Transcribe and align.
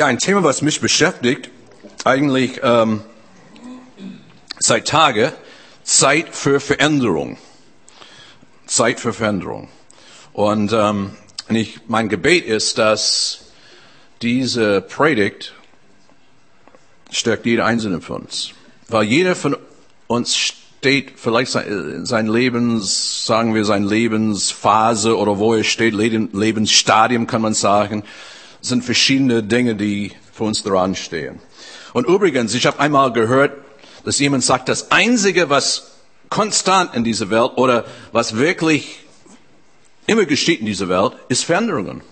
Ja, 0.00 0.06
ein 0.06 0.18
Thema, 0.18 0.42
was 0.42 0.62
mich 0.62 0.80
beschäftigt, 0.80 1.50
eigentlich 2.04 2.58
ähm, 2.62 3.02
seit 4.58 4.88
Tage, 4.88 5.34
Zeit 5.82 6.34
für 6.34 6.58
Veränderung. 6.58 7.36
Zeit 8.64 8.98
für 8.98 9.12
Veränderung. 9.12 9.68
Und 10.32 10.72
ähm, 10.72 11.10
ich, 11.50 11.80
mein 11.86 12.08
Gebet 12.08 12.46
ist, 12.46 12.78
dass 12.78 13.52
diese 14.22 14.80
Predigt 14.80 15.52
stärkt 17.10 17.44
jeder 17.44 17.66
Einzelne 17.66 18.00
von 18.00 18.22
uns. 18.22 18.52
Weil 18.88 19.04
jeder 19.04 19.36
von 19.36 19.54
uns 20.06 20.34
steht 20.34 21.20
vielleicht 21.20 21.52
sein, 21.52 22.06
sein 22.06 22.26
Lebens, 22.26 23.26
sagen 23.26 23.54
wir 23.54 23.66
sein 23.66 23.84
Lebensphase 23.84 25.14
oder 25.18 25.38
wo 25.38 25.52
er 25.52 25.62
steht, 25.62 25.92
Lebensstadium 25.92 27.26
kann 27.26 27.42
man 27.42 27.52
sagen, 27.52 28.02
sind 28.60 28.84
verschiedene 28.84 29.42
Dinge, 29.42 29.74
die 29.74 30.12
für 30.32 30.44
uns 30.44 30.62
dran 30.62 30.94
stehen. 30.94 31.38
Und 31.92 32.06
übrigens, 32.06 32.54
ich 32.54 32.66
habe 32.66 32.78
einmal 32.80 33.12
gehört, 33.12 33.52
dass 34.04 34.18
jemand 34.18 34.44
sagt, 34.44 34.68
das 34.68 34.90
Einzige, 34.90 35.50
was 35.50 35.90
konstant 36.28 36.94
in 36.94 37.04
dieser 37.04 37.30
Welt 37.30 37.52
oder 37.56 37.84
was 38.12 38.36
wirklich 38.36 39.00
immer 40.06 40.24
geschieht 40.24 40.60
in 40.60 40.66
dieser 40.66 40.88
Welt, 40.88 41.12
ist 41.28 41.44
Veränderungen. 41.44 42.02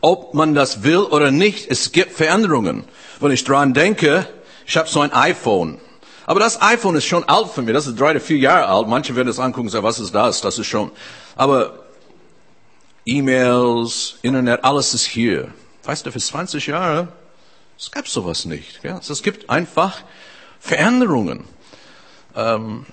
Ob 0.00 0.34
man 0.34 0.54
das 0.54 0.82
will 0.82 0.98
oder 0.98 1.30
nicht, 1.30 1.70
es 1.70 1.92
gibt 1.92 2.12
Veränderungen. 2.12 2.84
Wenn 3.20 3.32
ich 3.32 3.44
dran 3.44 3.74
denke, 3.74 4.26
ich 4.66 4.76
habe 4.76 4.88
so 4.88 5.00
ein 5.00 5.12
iPhone. 5.12 5.78
Aber 6.26 6.40
das 6.40 6.60
iPhone 6.60 6.96
ist 6.96 7.06
schon 7.06 7.24
alt 7.24 7.48
für 7.48 7.62
mich. 7.62 7.72
Das 7.72 7.86
ist 7.86 7.98
drei 7.98 8.10
oder 8.10 8.20
vier 8.20 8.36
Jahre 8.36 8.66
alt. 8.68 8.86
Manche 8.86 9.16
werden 9.16 9.28
es 9.28 9.38
angucken 9.38 9.68
und 9.68 9.70
sagen, 9.70 9.84
was 9.84 9.98
ist 9.98 10.14
das? 10.14 10.40
Das 10.42 10.58
ist 10.58 10.66
schon. 10.66 10.90
Aber 11.36 11.77
E-Mails, 13.08 14.18
Internet, 14.20 14.64
alles 14.64 14.92
ist 14.92 15.06
hier. 15.06 15.48
Weißt 15.84 16.04
du, 16.04 16.12
für 16.12 16.18
20 16.18 16.66
Jahre, 16.66 17.08
es 17.78 17.90
gab 17.90 18.06
sowas 18.06 18.44
nicht. 18.44 18.80
Ja? 18.84 18.98
Es 18.98 19.22
gibt 19.22 19.48
einfach 19.48 20.02
Veränderungen. 20.60 21.44
Ähm, 22.36 22.84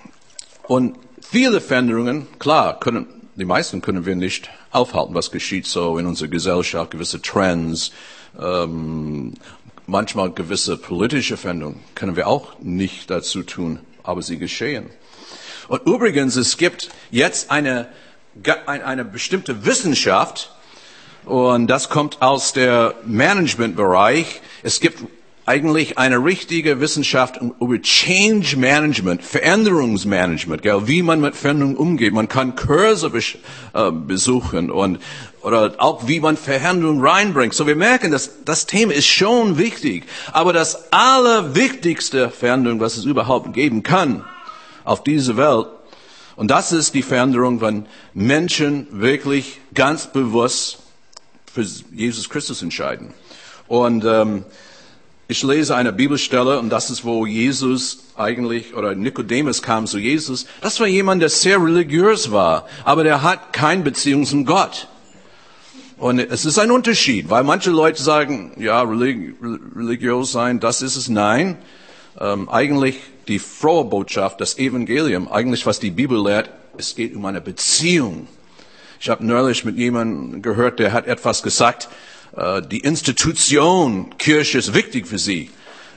und 0.62 0.96
viele 1.20 1.60
Veränderungen, 1.60 2.26
klar, 2.38 2.80
können, 2.80 3.28
die 3.34 3.44
meisten 3.44 3.82
können 3.82 4.06
wir 4.06 4.16
nicht 4.16 4.48
aufhalten, 4.70 5.14
was 5.14 5.30
geschieht 5.30 5.66
so 5.66 5.98
in 5.98 6.06
unserer 6.06 6.28
Gesellschaft, 6.28 6.92
gewisse 6.92 7.20
Trends, 7.20 7.92
ähm, 8.40 9.34
manchmal 9.86 10.30
gewisse 10.32 10.78
politische 10.78 11.36
Veränderungen 11.36 11.82
können 11.94 12.16
wir 12.16 12.26
auch 12.26 12.58
nicht 12.60 13.10
dazu 13.10 13.42
tun, 13.42 13.80
aber 14.02 14.22
sie 14.22 14.38
geschehen. 14.38 14.88
Und 15.68 15.86
übrigens, 15.86 16.36
es 16.36 16.56
gibt 16.56 16.88
jetzt 17.10 17.50
eine, 17.50 17.88
eine 18.66 19.04
bestimmte 19.04 19.64
Wissenschaft, 19.64 20.52
und 21.24 21.66
das 21.66 21.88
kommt 21.88 22.22
aus 22.22 22.52
der 22.52 22.94
Managementbereich. 23.04 24.40
Es 24.62 24.78
gibt 24.78 25.02
eigentlich 25.44 25.96
eine 25.96 26.24
richtige 26.24 26.80
Wissenschaft 26.80 27.40
über 27.60 27.80
Change 27.80 28.56
Management, 28.56 29.22
Veränderungsmanagement, 29.22 30.62
gell, 30.62 30.86
wie 30.86 31.02
man 31.02 31.20
mit 31.20 31.36
Veränderungen 31.36 31.76
umgeht. 31.76 32.12
Man 32.12 32.28
kann 32.28 32.56
Kurse 32.56 33.12
äh, 33.74 33.90
besuchen 33.90 34.70
und 34.70 35.00
oder 35.42 35.74
auch 35.78 36.08
wie 36.08 36.18
man 36.18 36.36
Veränderungen 36.36 37.00
reinbringt. 37.00 37.54
So 37.54 37.68
wir 37.68 37.76
merken, 37.76 38.10
dass 38.10 38.44
das 38.44 38.66
Thema 38.66 38.92
ist 38.92 39.06
schon 39.06 39.58
wichtig, 39.58 40.04
aber 40.32 40.52
das 40.52 40.92
allerwichtigste 40.92 42.30
Veränderung, 42.30 42.80
was 42.80 42.96
es 42.96 43.04
überhaupt 43.04 43.52
geben 43.52 43.84
kann 43.84 44.24
auf 44.84 45.04
diese 45.04 45.36
Welt, 45.36 45.68
und 46.36 46.50
das 46.50 46.72
ist 46.72 46.94
die 46.94 47.02
Veränderung, 47.02 47.60
wenn 47.60 47.86
Menschen 48.14 48.86
wirklich 48.90 49.58
ganz 49.74 50.06
bewusst 50.06 50.78
für 51.50 51.66
Jesus 51.92 52.28
Christus 52.28 52.62
entscheiden. 52.62 53.14
Und 53.66 54.04
ähm, 54.04 54.44
ich 55.28 55.42
lese 55.42 55.74
eine 55.74 55.92
Bibelstelle 55.92 56.60
und 56.60 56.70
das 56.70 56.90
ist, 56.90 57.04
wo 57.04 57.26
Jesus 57.26 58.04
eigentlich, 58.14 58.74
oder 58.74 58.94
Nikodemus 58.94 59.62
kam 59.62 59.86
zu 59.86 59.98
Jesus. 59.98 60.46
Das 60.60 60.78
war 60.78 60.86
jemand, 60.86 61.22
der 61.22 61.30
sehr 61.30 61.60
religiös 61.60 62.30
war, 62.30 62.68
aber 62.84 63.02
der 63.02 63.22
hat 63.22 63.52
keine 63.52 63.82
Beziehung 63.82 64.24
zum 64.24 64.44
Gott. 64.44 64.88
Und 65.96 66.18
es 66.18 66.44
ist 66.44 66.58
ein 66.58 66.70
Unterschied, 66.70 67.30
weil 67.30 67.42
manche 67.42 67.70
Leute 67.70 68.02
sagen, 68.02 68.52
ja, 68.58 68.82
religi 68.82 69.34
religiös 69.74 70.30
sein, 70.30 70.60
das 70.60 70.82
ist 70.82 70.96
es. 70.96 71.08
Nein, 71.08 71.56
ähm, 72.20 72.50
eigentlich 72.50 73.00
die 73.28 73.38
frohe 73.38 73.84
Botschaft, 73.84 74.40
das 74.40 74.58
Evangelium, 74.58 75.28
eigentlich 75.28 75.66
was 75.66 75.80
die 75.80 75.90
Bibel 75.90 76.22
lehrt, 76.22 76.50
es 76.78 76.94
geht 76.94 77.14
um 77.14 77.24
eine 77.24 77.40
Beziehung. 77.40 78.28
Ich 79.00 79.08
habe 79.08 79.24
neulich 79.24 79.64
mit 79.64 79.76
jemandem 79.76 80.42
gehört, 80.42 80.78
der 80.78 80.92
hat 80.92 81.06
etwas 81.06 81.42
gesagt, 81.42 81.88
äh, 82.36 82.62
die 82.62 82.80
Institution 82.80 84.16
Kirche 84.18 84.58
ist 84.58 84.74
wichtig 84.74 85.06
für 85.06 85.18
sie. 85.18 85.50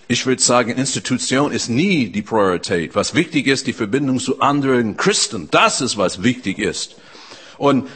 Ich 0.07 0.25
würde 0.25 0.41
sagen, 0.41 0.71
Institution 0.71 1.51
ist 1.51 1.69
nie 1.69 2.09
die 2.09 2.23
Priorität. 2.23 2.95
Was 2.95 3.13
wichtig 3.13 3.45
ist, 3.45 3.67
die 3.67 3.73
Verbindung 3.73 4.19
zu 4.19 4.41
anderen 4.41 4.97
Christen. 4.97 5.49
Das 5.51 5.81
ist, 5.81 5.97
was 5.97 6.23
wichtig 6.23 6.57
ist. 6.57 6.95
Und 7.59 7.87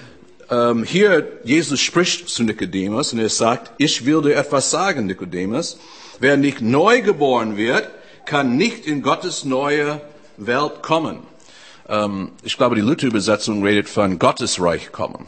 ähm, 0.52 0.84
hier, 0.84 1.40
Jesus 1.44 1.80
spricht 1.80 2.30
zu 2.30 2.44
Nikodemus 2.44 3.14
und 3.14 3.20
er 3.20 3.30
sagt, 3.30 3.72
ich 3.80 4.06
will 4.06 4.22
dir 4.22 4.36
etwas 4.36 4.70
sagen, 4.70 5.08
Nikodemus. 5.08 5.80
Wer 6.20 6.38
nicht 6.38 6.62
neu 6.62 7.02
geboren 7.02 7.58
wird, 7.58 7.90
kann 8.26 8.58
nicht 8.58 8.86
in 8.86 9.02
Gottes 9.02 9.46
neue 9.46 10.02
Welt 10.38 10.82
kommen. 10.82 11.20
Ähm, 11.88 12.32
ich 12.44 12.58
glaube, 12.58 12.76
die 12.76 12.82
Luther-Übersetzung 12.82 13.64
redet 13.64 13.90
von 13.90 14.20
Gottesreich 14.20 14.92
kommen 14.92 15.28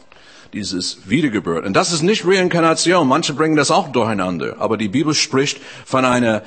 dieses 0.55 1.09
Wiedergeburt. 1.09 1.65
Und 1.65 1.73
das 1.73 1.91
ist 1.91 2.01
nicht 2.01 2.25
Reinkarnation. 2.25 3.07
Manche 3.07 3.33
bringen 3.33 3.57
das 3.57 3.71
auch 3.71 3.89
durcheinander. 3.89 4.55
Aber 4.59 4.77
die 4.77 4.87
Bibel 4.87 5.13
spricht 5.13 5.59
von 5.85 6.05
einer 6.05 6.43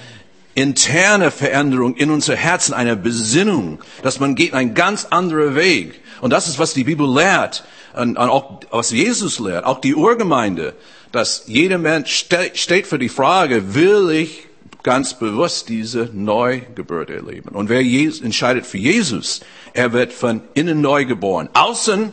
interne 0.55 1.31
Veränderung 1.31 1.95
in 1.95 2.11
unser 2.11 2.35
Herzen, 2.35 2.75
einer 2.75 2.97
Besinnung, 2.97 3.81
dass 4.03 4.19
man 4.19 4.35
geht 4.35 4.55
einen 4.55 4.75
ganz 4.75 5.05
anderen 5.05 5.55
Weg. 5.55 6.01
Und 6.21 6.33
das 6.33 6.49
ist, 6.49 6.59
was 6.59 6.75
die 6.75 6.85
Bibel 6.85 7.07
lehrt. 7.13 7.65
Und, 7.95 8.17
auch 8.17 8.61
was 8.71 8.91
Jesus 8.91 9.39
lehrt. 9.39 9.65
Auch 9.65 9.81
die 9.81 9.95
Urgemeinde. 9.95 10.75
Dass 11.13 11.45
jeder 11.47 11.79
Mensch 11.79 12.27
steht 12.55 12.87
für 12.87 12.99
die 12.99 13.09
Frage, 13.09 13.75
will 13.75 14.11
ich 14.11 14.48
ganz 14.83 15.19
bewusst 15.19 15.69
diese 15.69 16.11
Neugeburt 16.13 17.11
erleben. 17.11 17.51
Und 17.51 17.69
wer 17.69 17.81
entscheidet 17.81 18.67
für 18.67 18.79
Jesus, 18.79 19.41
er 19.75 19.93
wird 19.93 20.13
von 20.13 20.43
innen 20.55 20.81
neu 20.81 21.05
geboren. 21.05 21.49
Außen 21.53 22.13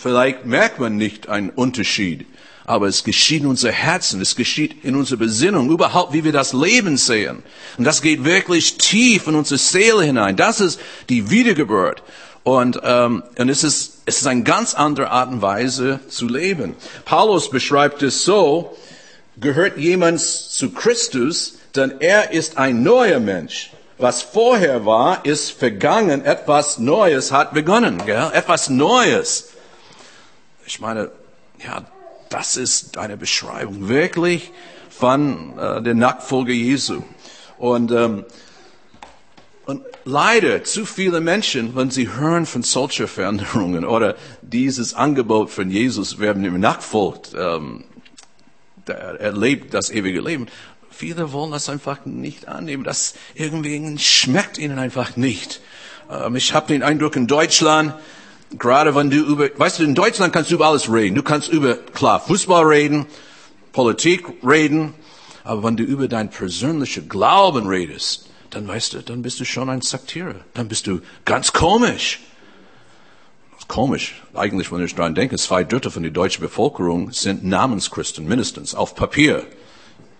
Vielleicht 0.00 0.46
merkt 0.46 0.78
man 0.78 0.96
nicht 0.96 1.28
einen 1.28 1.50
Unterschied, 1.50 2.24
aber 2.66 2.86
es 2.86 3.02
geschieht 3.02 3.42
in 3.42 3.48
unser 3.48 3.72
Herzen, 3.72 4.20
es 4.20 4.36
geschieht 4.36 4.84
in 4.84 4.94
unserer 4.94 5.18
Besinnung, 5.18 5.70
überhaupt 5.70 6.12
wie 6.12 6.22
wir 6.22 6.30
das 6.30 6.52
Leben 6.52 6.96
sehen. 6.96 7.42
Und 7.78 7.84
das 7.84 8.00
geht 8.00 8.24
wirklich 8.24 8.78
tief 8.78 9.26
in 9.26 9.34
unsere 9.34 9.58
Seele 9.58 10.04
hinein. 10.04 10.36
Das 10.36 10.60
ist 10.60 10.78
die 11.08 11.30
Wiedergeburt. 11.30 12.04
Und, 12.44 12.80
ähm, 12.84 13.24
und 13.36 13.48
es, 13.48 13.64
ist, 13.64 14.02
es 14.06 14.20
ist 14.20 14.28
eine 14.28 14.44
ganz 14.44 14.74
andere 14.74 15.10
Art 15.10 15.32
und 15.32 15.42
Weise 15.42 15.98
zu 16.08 16.28
leben. 16.28 16.76
Paulus 17.04 17.50
beschreibt 17.50 18.00
es 18.04 18.24
so, 18.24 18.76
gehört 19.40 19.78
jemand 19.78 20.20
zu 20.20 20.70
Christus, 20.70 21.57
denn 21.74 22.00
er 22.00 22.32
ist 22.32 22.58
ein 22.58 22.82
neuer 22.82 23.20
Mensch. 23.20 23.70
Was 23.98 24.22
vorher 24.22 24.86
war, 24.86 25.24
ist 25.24 25.50
vergangen, 25.50 26.24
etwas 26.24 26.78
Neues 26.78 27.32
hat 27.32 27.52
begonnen. 27.52 28.04
Gell? 28.06 28.30
Etwas 28.32 28.68
Neues. 28.68 29.50
Ich 30.66 30.80
meine, 30.80 31.10
ja, 31.64 31.82
das 32.28 32.56
ist 32.56 32.96
eine 32.96 33.16
Beschreibung 33.16 33.88
wirklich 33.88 34.52
von 34.88 35.58
äh, 35.58 35.82
der 35.82 35.94
Nachfolge 35.94 36.52
Jesu. 36.52 37.02
Und, 37.56 37.90
ähm, 37.90 38.24
und 39.66 39.82
leider 40.04 40.62
zu 40.62 40.86
viele 40.86 41.20
Menschen, 41.20 41.74
wenn 41.74 41.90
sie 41.90 42.08
hören 42.14 42.46
von 42.46 42.62
solcher 42.62 43.08
Veränderungen 43.08 43.84
oder 43.84 44.14
dieses 44.42 44.94
Angebot 44.94 45.50
von 45.50 45.70
Jesus, 45.70 46.20
werden 46.20 46.44
im 46.44 46.60
nachfolgt, 46.60 47.32
ähm, 47.36 47.84
erlebt 48.86 49.74
das 49.74 49.90
ewige 49.90 50.20
Leben. 50.20 50.46
Viele 50.98 51.30
wollen 51.30 51.52
das 51.52 51.68
einfach 51.68 52.06
nicht 52.06 52.48
annehmen. 52.48 52.82
Das 52.82 53.14
irgendwie 53.36 53.96
schmeckt 54.00 54.58
ihnen 54.58 54.80
einfach 54.80 55.14
nicht. 55.14 55.60
Ähm, 56.10 56.34
ich 56.34 56.54
habe 56.54 56.66
den 56.66 56.82
Eindruck 56.82 57.14
in 57.14 57.28
Deutschland, 57.28 57.94
gerade 58.58 58.96
wenn 58.96 59.08
du 59.08 59.18
über, 59.18 59.48
weißt 59.56 59.78
du, 59.78 59.84
in 59.84 59.94
Deutschland 59.94 60.32
kannst 60.32 60.50
du 60.50 60.56
über 60.56 60.66
alles 60.66 60.92
reden. 60.92 61.14
Du 61.14 61.22
kannst 61.22 61.50
über, 61.50 61.76
klar, 61.76 62.18
Fußball 62.18 62.64
reden, 62.64 63.06
Politik 63.70 64.26
reden, 64.44 64.92
aber 65.44 65.62
wenn 65.62 65.76
du 65.76 65.84
über 65.84 66.08
dein 66.08 66.30
persönlicher 66.30 67.02
Glauben 67.02 67.68
redest, 67.68 68.28
dann 68.50 68.66
weißt 68.66 68.94
du, 68.94 69.02
dann 69.02 69.22
bist 69.22 69.38
du 69.38 69.44
schon 69.44 69.70
ein 69.70 69.82
Sektierer. 69.82 70.34
Dann 70.54 70.66
bist 70.66 70.88
du 70.88 71.00
ganz 71.24 71.52
komisch. 71.52 72.18
Komisch. 73.68 74.20
Eigentlich, 74.34 74.72
wenn 74.72 74.84
ich 74.84 74.96
daran 74.96 75.14
denke, 75.14 75.36
zwei 75.36 75.62
Drittel 75.62 75.92
von 75.92 76.02
der 76.02 76.10
deutschen 76.10 76.40
Bevölkerung 76.40 77.12
sind 77.12 77.44
Namenschristen, 77.44 78.26
mindestens, 78.26 78.74
auf 78.74 78.96
Papier. 78.96 79.46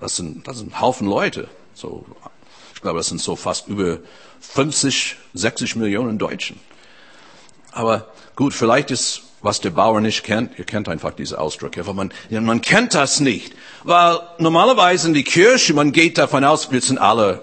Das 0.01 0.17
sind, 0.17 0.47
das 0.47 0.59
sind 0.59 0.81
Haufen 0.81 1.09
Leute. 1.09 1.49
So, 1.75 2.05
ich 2.75 2.81
glaube, 2.83 2.99
das 2.99 3.09
sind 3.09 3.21
so 3.21 3.37
fast 3.37 3.69
über 3.69 3.99
50, 4.41 5.17
60 5.35 5.77
Millionen 5.77 6.19
Deutschen. 6.19 6.61
Aber 7.73 8.09
gut, 8.37 8.55
vielleicht 8.55 8.91
ist 8.91 9.23
was 9.41 9.61
der 9.61 9.71
Bauer 9.71 10.01
nicht 10.01 10.25
kennt, 10.25 10.59
ihr 10.59 10.65
kennt 10.65 10.89
einfach 10.89 11.13
diese 11.13 11.39
Ausdrücke, 11.39 11.81
aber 11.81 11.95
man, 11.95 12.13
man 12.31 12.61
kennt 12.61 12.95
das 12.95 13.21
nicht. 13.21 13.55
Weil 13.85 14.19
normalerweise 14.39 15.09
in 15.09 15.15
die 15.15 15.25
Kirche, 15.25 15.75
man 15.75 15.93
geht 15.93 16.19
davon 16.19 16.45
aus, 16.45 16.73
wir 16.73 16.81
sind 16.81 16.99
alle, 16.99 17.43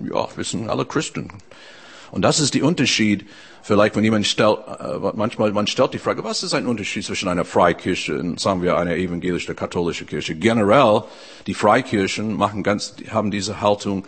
ja, 0.00 0.28
wir 0.34 0.44
sind 0.44 0.68
alle 0.68 0.84
Christen. 0.84 1.30
Und 2.10 2.22
das 2.22 2.40
ist 2.40 2.54
der 2.54 2.64
Unterschied, 2.64 3.26
vielleicht 3.66 3.96
wenn 3.96 4.04
jemand 4.04 4.26
stellt, 4.26 4.58
äh, 4.78 4.98
manchmal, 5.14 5.50
man 5.52 5.66
stellt 5.66 5.92
die 5.92 5.98
Frage, 5.98 6.22
was 6.22 6.44
ist 6.44 6.54
ein 6.54 6.66
Unterschied 6.66 7.04
zwischen 7.04 7.28
einer 7.28 7.44
Freikirche 7.44 8.16
und, 8.16 8.38
sagen 8.38 8.62
wir, 8.62 8.76
einer 8.76 8.94
evangelischen 8.94 9.56
katholischen 9.56 10.06
Kirche? 10.06 10.36
Generell, 10.36 11.02
die 11.48 11.54
Freikirchen 11.54 12.36
machen 12.36 12.62
ganz, 12.62 12.94
haben 13.10 13.32
diese 13.32 13.60
Haltung, 13.60 14.06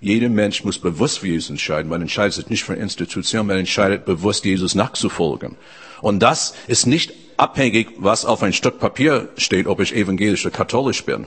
jeder 0.00 0.30
Mensch 0.30 0.64
muss 0.64 0.78
bewusst 0.78 1.18
für 1.18 1.28
Jesus 1.28 1.50
entscheiden. 1.50 1.90
Man 1.90 2.00
entscheidet 2.00 2.32
sich 2.32 2.48
nicht 2.48 2.64
für 2.64 2.72
eine 2.72 2.80
Institution, 2.80 3.46
man 3.46 3.58
entscheidet 3.58 4.06
bewusst, 4.06 4.46
Jesus 4.46 4.74
nachzufolgen. 4.74 5.56
Und 6.00 6.20
das 6.20 6.54
ist 6.66 6.86
nicht 6.86 7.12
abhängig, 7.36 7.88
was 7.98 8.24
auf 8.24 8.42
ein 8.42 8.54
Stück 8.54 8.78
Papier 8.78 9.28
steht, 9.36 9.66
ob 9.66 9.80
ich 9.80 9.94
evangelisch 9.94 10.46
oder 10.46 10.56
katholisch 10.56 11.04
bin. 11.04 11.26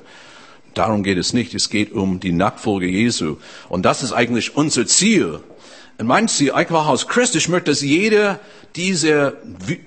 Darum 0.74 1.04
geht 1.04 1.20
es 1.20 1.34
nicht. 1.34 1.54
Es 1.54 1.70
geht 1.70 1.92
um 1.92 2.20
die 2.20 2.32
Nachfolge 2.32 2.88
Jesu. 2.88 3.38
Und 3.70 3.86
das 3.86 4.02
ist 4.02 4.12
eigentlich 4.12 4.56
unser 4.58 4.88
Ziel. 4.88 5.42
Und 5.98 6.08
mein 6.08 6.28
Ziel, 6.28 6.52
einfach 6.52 6.88
aus 6.88 7.08
Christ, 7.08 7.36
ich 7.36 7.50
möchte, 7.50 7.72
dass 7.72 7.82
jeder 7.82 8.40
diese 8.76 9.38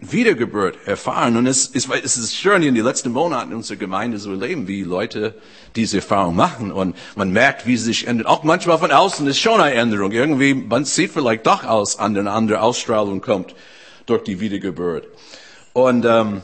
Wiedergeburt 0.00 0.76
erfahren. 0.86 1.36
Und 1.36 1.46
es 1.46 1.66
ist, 1.66 1.88
es 1.90 2.16
ist 2.16 2.36
schön, 2.36 2.62
in 2.62 2.74
den 2.74 2.84
letzten 2.84 3.10
Monaten 3.10 3.50
in 3.50 3.56
unserer 3.56 3.76
Gemeinde 3.76 4.18
so 4.18 4.32
leben, 4.32 4.68
wie 4.68 4.82
Leute 4.82 5.34
diese 5.74 5.96
Erfahrung 5.96 6.36
machen. 6.36 6.70
Und 6.70 6.96
man 7.16 7.32
merkt, 7.32 7.66
wie 7.66 7.76
sie 7.76 7.86
sich 7.86 8.06
ändern. 8.06 8.26
Auch 8.26 8.44
manchmal 8.44 8.78
von 8.78 8.92
außen 8.92 9.26
ist 9.26 9.40
schon 9.40 9.60
eine 9.60 9.74
Änderung. 9.74 10.12
Irgendwie, 10.12 10.54
man 10.54 10.84
sieht 10.84 11.10
vielleicht 11.10 11.46
doch 11.46 11.64
aus, 11.64 11.98
an 11.98 12.16
eine 12.16 12.30
andere 12.30 12.60
Ausstrahlung 12.60 13.20
kommt 13.20 13.54
durch 14.06 14.22
die 14.22 14.38
Wiedergeburt. 14.38 15.08
Und, 15.72 16.04
ähm, 16.04 16.42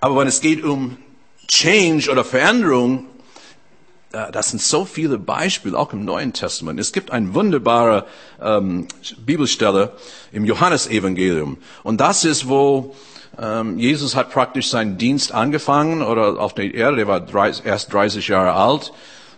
aber 0.00 0.18
wenn 0.18 0.28
es 0.28 0.40
geht 0.40 0.62
um 0.62 0.96
Change 1.48 2.10
oder 2.10 2.24
Veränderung, 2.24 3.06
das 4.32 4.50
sind 4.50 4.62
so 4.62 4.84
viele 4.84 5.18
Beispiele, 5.18 5.78
auch 5.78 5.92
im 5.92 6.04
Neuen 6.04 6.32
Testament. 6.32 6.80
Es 6.80 6.92
gibt 6.92 7.10
eine 7.10 7.34
wunderbare 7.34 8.06
ähm, 8.40 8.88
Bibelstelle 9.18 9.92
im 10.32 10.44
Johannesevangelium. 10.44 11.58
Und 11.82 12.00
das 12.00 12.24
ist, 12.24 12.48
wo 12.48 12.94
ähm, 13.38 13.78
Jesus 13.78 14.16
hat 14.16 14.30
praktisch 14.30 14.70
seinen 14.70 14.98
Dienst 14.98 15.32
angefangen 15.32 16.02
oder 16.02 16.40
auf 16.40 16.54
der 16.54 16.72
Erde, 16.72 17.00
er 17.00 17.06
war 17.06 17.20
30, 17.20 17.66
erst 17.66 17.92
30 17.92 18.28
Jahre 18.28 18.52
alt. 18.52 18.92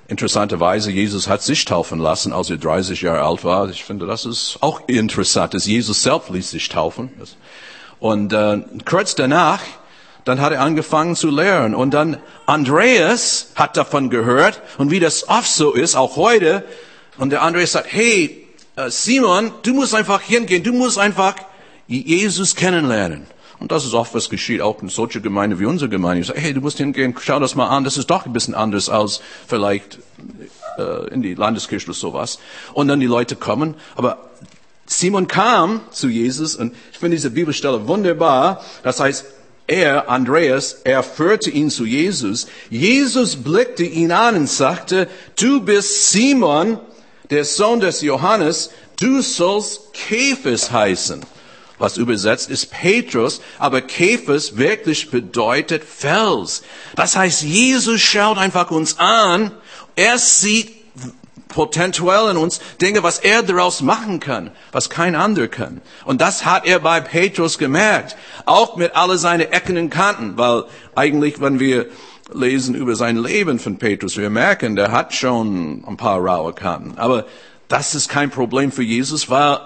Interessanterweise, 0.07 0.91
Jesus 0.91 1.29
hat 1.29 1.43
sich 1.43 1.65
taufen 1.65 1.99
lassen, 1.99 2.33
als 2.33 2.49
er 2.49 2.57
30 2.57 3.03
Jahre 3.03 3.23
alt 3.23 3.45
war. 3.45 3.69
Ich 3.69 3.85
finde, 3.85 4.07
das 4.07 4.25
ist 4.25 4.59
auch 4.61 4.89
interessant, 4.89 5.53
dass 5.53 5.67
Jesus 5.67 6.03
selbst 6.03 6.31
ließ 6.31 6.51
sich 6.51 6.69
taufen. 6.69 7.11
Und 8.01 8.33
äh, 8.33 8.61
kurz 8.85 9.15
danach, 9.17 9.61
dann 10.29 10.41
hat 10.41 10.53
er 10.53 10.61
angefangen 10.61 11.17
zu 11.17 11.31
lehren. 11.31 11.75
Und 11.75 11.95
dann 11.95 12.19
Andreas 12.47 13.49
hat 13.55 13.77
davon 13.77 14.11
gehört. 14.11 14.61
Und 14.77 14.91
wie 14.91 15.01
das 15.01 15.29
oft 15.29 15.51
so 15.51 15.73
ist, 15.73 15.97
auch 15.97 16.17
heute. 16.17 16.65
Und 17.17 17.31
der 17.31 17.43
Andreas 17.43 17.73
sagt, 17.73 17.91
hey, 17.91 18.47
äh, 18.77 18.91
Simon, 18.91 19.53
du 19.63 19.75
musst 19.75 19.95
einfach 19.95 20.21
hingehen. 20.21 20.63
Du 20.63 20.73
musst 20.73 20.99
einfach 20.99 21.35
Jesus 21.87 22.55
kennenlernen. 22.55 23.27
Und 23.59 23.73
das 23.73 23.85
ist 23.85 23.95
oft, 23.95 24.15
was 24.15 24.29
geschieht, 24.29 24.61
auch 24.61 24.83
in 24.83 24.89
solcher 24.89 25.21
Gemeinde 25.21 25.59
wie 25.59 25.65
unsere 25.65 25.89
Gemeinde. 25.89 26.21
Ich 26.21 26.29
sage, 26.29 26.41
hey, 26.41 26.55
du 26.55 26.61
musst 26.61 26.77
hingehen, 26.77 27.15
schau 27.21 27.41
das 27.41 27.55
mal 27.55 27.69
an, 27.69 27.83
das 27.83 27.97
ist 27.97 28.09
doch 28.09 28.25
ein 28.25 28.33
bisschen 28.33 28.55
anders 28.55 28.89
als 28.89 29.21
vielleicht 29.49 29.99
äh, 30.79 31.09
in 31.09 31.23
die 31.23 31.35
Landeskirche 31.35 31.87
oder 31.87 31.95
sowas. 31.95 32.39
Und 32.73 32.87
dann 32.87 33.01
die 33.01 33.07
Leute 33.07 33.35
kommen, 33.35 33.75
aber 33.97 34.31
Simon 34.87 35.27
kam 35.27 35.81
zu 35.91 36.09
Jesus 36.09 36.55
und 36.55 36.75
ich 36.93 36.99
finde 36.99 37.17
diese 37.17 37.31
Bibelstelle 37.31 37.89
wunderbar. 37.89 38.63
Das 38.85 39.01
heißt, 39.01 39.25
er, 39.69 40.09
Andreas, 40.09 40.81
er 40.85 41.03
führte 41.05 41.51
ihn 41.51 41.71
zu 41.71 41.85
Jesus. 41.85 42.49
Jesus 42.71 43.37
blickte 43.37 43.85
ihn 43.85 44.11
an 44.11 44.35
und 44.35 44.49
sagte, 44.49 45.09
du 45.39 45.61
bist 45.61 46.11
Simon, 46.11 46.81
der 47.31 47.45
Sohn 47.45 47.79
des 47.79 48.01
Johannes, 48.01 48.71
du 48.99 49.21
sollst 49.21 49.93
Käfers 49.93 50.73
heißen 50.73 51.25
was 51.79 51.97
übersetzt 51.97 52.51
ist 52.51 52.71
Petrus, 52.71 53.41
aber 53.59 53.81
Kephas 53.81 54.57
wirklich 54.57 55.11
bedeutet 55.11 55.85
Fels. 55.85 56.63
Das 56.97 57.17
heißt, 57.17 57.43
Jesus 57.43 58.01
schaut 58.01 58.37
einfach 58.37 58.71
uns 58.71 58.99
an, 58.99 59.53
er 59.95 60.19
sieht 60.19 60.78
potenziell 61.49 62.31
in 62.31 62.37
uns 62.37 62.61
Dinge, 62.81 63.03
was 63.03 63.19
er 63.19 63.43
daraus 63.43 63.81
machen 63.81 64.21
kann, 64.21 64.51
was 64.73 64.91
kein 64.91 65.15
anderer 65.15 65.49
kann. 65.49 65.81
Und 66.05 66.21
das 66.21 66.45
hat 66.45 66.67
er 66.67 66.81
bei 66.81 67.01
Petrus 67.01 67.59
gemerkt, 67.59 68.17
auch 68.45 68.77
mit 68.77 68.97
alle 68.97 69.19
seine 69.19 69.51
Ecken 69.53 69.77
und 69.77 69.91
Kanten, 69.91 70.37
weil 70.37 70.65
eigentlich, 70.95 71.41
wenn 71.41 71.61
wir 71.61 71.87
lesen 72.33 72.75
über 72.75 72.95
sein 72.95 73.17
Leben 73.17 73.59
von 73.59 73.79
Petrus, 73.79 74.17
wir 74.17 74.31
merken, 74.31 74.77
der 74.77 74.93
hat 74.93 75.15
schon 75.15 75.85
ein 75.87 75.97
paar 75.97 76.21
raue 76.21 76.53
Kanten. 76.53 76.99
Aber 76.99 77.25
das 77.69 77.95
ist 77.95 78.09
kein 78.09 78.31
Problem 78.31 78.73
für 78.73 78.83
Jesus, 78.83 79.31
weil 79.31 79.59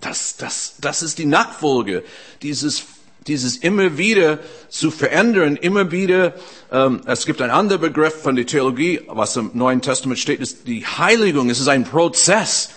das, 0.00 0.36
das, 0.36 0.74
das 0.80 1.02
ist 1.02 1.18
die 1.18 1.26
Nachfolge, 1.26 2.02
dieses, 2.42 2.84
dieses 3.26 3.56
immer 3.56 3.98
wieder 3.98 4.38
zu 4.68 4.90
verändern, 4.90 5.56
immer 5.56 5.90
wieder. 5.90 6.34
Ähm, 6.70 7.00
es 7.06 7.26
gibt 7.26 7.40
einen 7.40 7.50
anderen 7.50 7.80
Begriff 7.80 8.22
von 8.22 8.36
der 8.36 8.46
Theologie, 8.46 9.00
was 9.06 9.36
im 9.36 9.50
Neuen 9.54 9.80
Testament 9.80 10.18
steht, 10.18 10.40
ist 10.40 10.66
die 10.66 10.86
Heiligung. 10.86 11.50
Es 11.50 11.60
ist 11.60 11.68
ein 11.68 11.84
Prozess. 11.84 12.70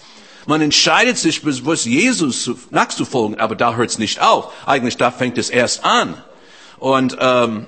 Man 0.46 0.62
entscheidet 0.62 1.18
sich 1.18 1.42
bewusst, 1.42 1.86
Jesus 1.86 2.52
nachzufolgen, 2.70 3.40
aber 3.40 3.56
da 3.56 3.76
hört 3.76 3.90
es 3.90 3.98
nicht 3.98 4.22
auf. 4.22 4.54
Eigentlich 4.68 4.98
da 4.98 5.10
fängt 5.10 5.38
es 5.38 5.50
erst 5.50 5.84
an. 5.84 6.16
Und 6.78 7.18
ähm, 7.20 7.66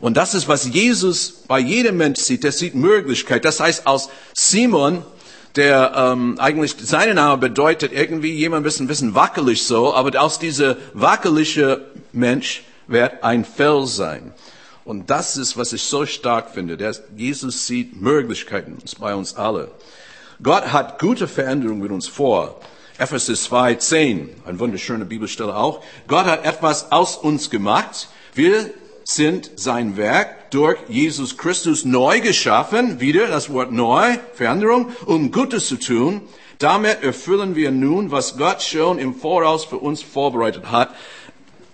und 0.00 0.16
das 0.16 0.34
ist, 0.34 0.48
was 0.48 0.64
Jesus 0.66 1.42
bei 1.46 1.58
jedem 1.58 1.98
Mensch 1.98 2.20
sieht. 2.20 2.42
Der 2.42 2.52
sieht 2.52 2.74
Möglichkeit. 2.74 3.44
Das 3.44 3.60
heißt, 3.60 3.86
aus 3.86 4.08
Simon 4.32 5.04
der 5.56 5.92
ähm, 5.96 6.36
eigentlich 6.38 6.76
seine 6.80 7.14
Name 7.14 7.38
bedeutet 7.38 7.92
irgendwie 7.92 8.32
jemand 8.32 8.60
ein 8.60 8.64
bisschen, 8.64 8.86
bisschen 8.86 9.14
wackelig 9.14 9.64
so, 9.64 9.94
aber 9.94 10.20
aus 10.20 10.38
dieser 10.38 10.76
wackelige 10.94 11.82
Mensch 12.12 12.62
wird 12.86 13.22
ein 13.24 13.44
Fell 13.44 13.86
sein. 13.86 14.32
Und 14.84 15.10
das 15.10 15.36
ist, 15.36 15.56
was 15.56 15.72
ich 15.72 15.82
so 15.82 16.06
stark 16.06 16.50
finde. 16.50 16.76
Der 16.76 16.94
Jesus 17.16 17.66
sieht 17.66 18.00
Möglichkeiten 18.00 18.78
bei 18.98 19.14
uns 19.14 19.36
alle. 19.36 19.70
Gott 20.42 20.72
hat 20.72 20.98
gute 20.98 21.28
Veränderungen 21.28 21.80
mit 21.80 21.92
uns 21.92 22.08
vor. 22.08 22.60
Ephesus 22.98 23.44
2, 23.44 23.74
10, 23.76 24.30
eine 24.44 24.58
wunderschöne 24.58 25.04
Bibelstelle 25.04 25.54
auch. 25.56 25.82
Gott 26.06 26.26
hat 26.26 26.44
etwas 26.44 26.92
aus 26.92 27.16
uns 27.16 27.50
gemacht. 27.50 28.08
Wir 28.34 28.70
sind 29.14 29.50
sein 29.56 29.96
Werk 29.96 30.50
durch 30.50 30.78
Jesus 30.88 31.36
Christus 31.36 31.84
neu 31.84 32.20
geschaffen, 32.20 33.00
wieder 33.00 33.26
das 33.26 33.50
Wort 33.50 33.72
neu, 33.72 34.18
Veränderung, 34.34 34.90
um 35.06 35.32
Gutes 35.32 35.66
zu 35.66 35.76
tun. 35.76 36.22
Damit 36.58 37.02
erfüllen 37.02 37.56
wir 37.56 37.70
nun, 37.70 38.10
was 38.10 38.36
Gott 38.36 38.62
schon 38.62 38.98
im 38.98 39.14
Voraus 39.14 39.64
für 39.64 39.78
uns 39.78 40.02
vorbereitet 40.02 40.70
hat. 40.70 40.90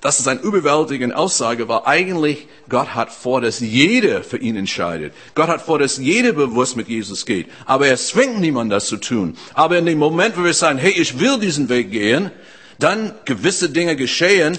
Das 0.00 0.20
ist 0.20 0.28
eine 0.28 0.40
überwältigende 0.40 1.16
Aussage, 1.16 1.68
weil 1.68 1.80
eigentlich 1.84 2.46
Gott 2.68 2.94
hat 2.94 3.10
vor, 3.10 3.40
dass 3.40 3.60
jeder 3.60 4.22
für 4.22 4.38
ihn 4.38 4.56
entscheidet. 4.56 5.12
Gott 5.34 5.48
hat 5.48 5.62
vor, 5.62 5.78
dass 5.78 5.96
jeder 5.96 6.32
bewusst 6.32 6.76
mit 6.76 6.88
Jesus 6.88 7.26
geht. 7.26 7.48
Aber 7.64 7.88
er 7.88 7.96
zwingt 7.96 8.38
niemanden, 8.38 8.70
das 8.70 8.86
zu 8.86 8.98
tun. 8.98 9.36
Aber 9.54 9.78
in 9.78 9.86
dem 9.86 9.98
Moment, 9.98 10.38
wo 10.38 10.44
wir 10.44 10.54
sagen, 10.54 10.78
hey, 10.78 10.92
ich 10.92 11.18
will 11.18 11.40
diesen 11.40 11.68
Weg 11.68 11.90
gehen, 11.90 12.30
dann 12.78 13.14
gewisse 13.24 13.70
Dinge 13.70 13.96
geschehen, 13.96 14.58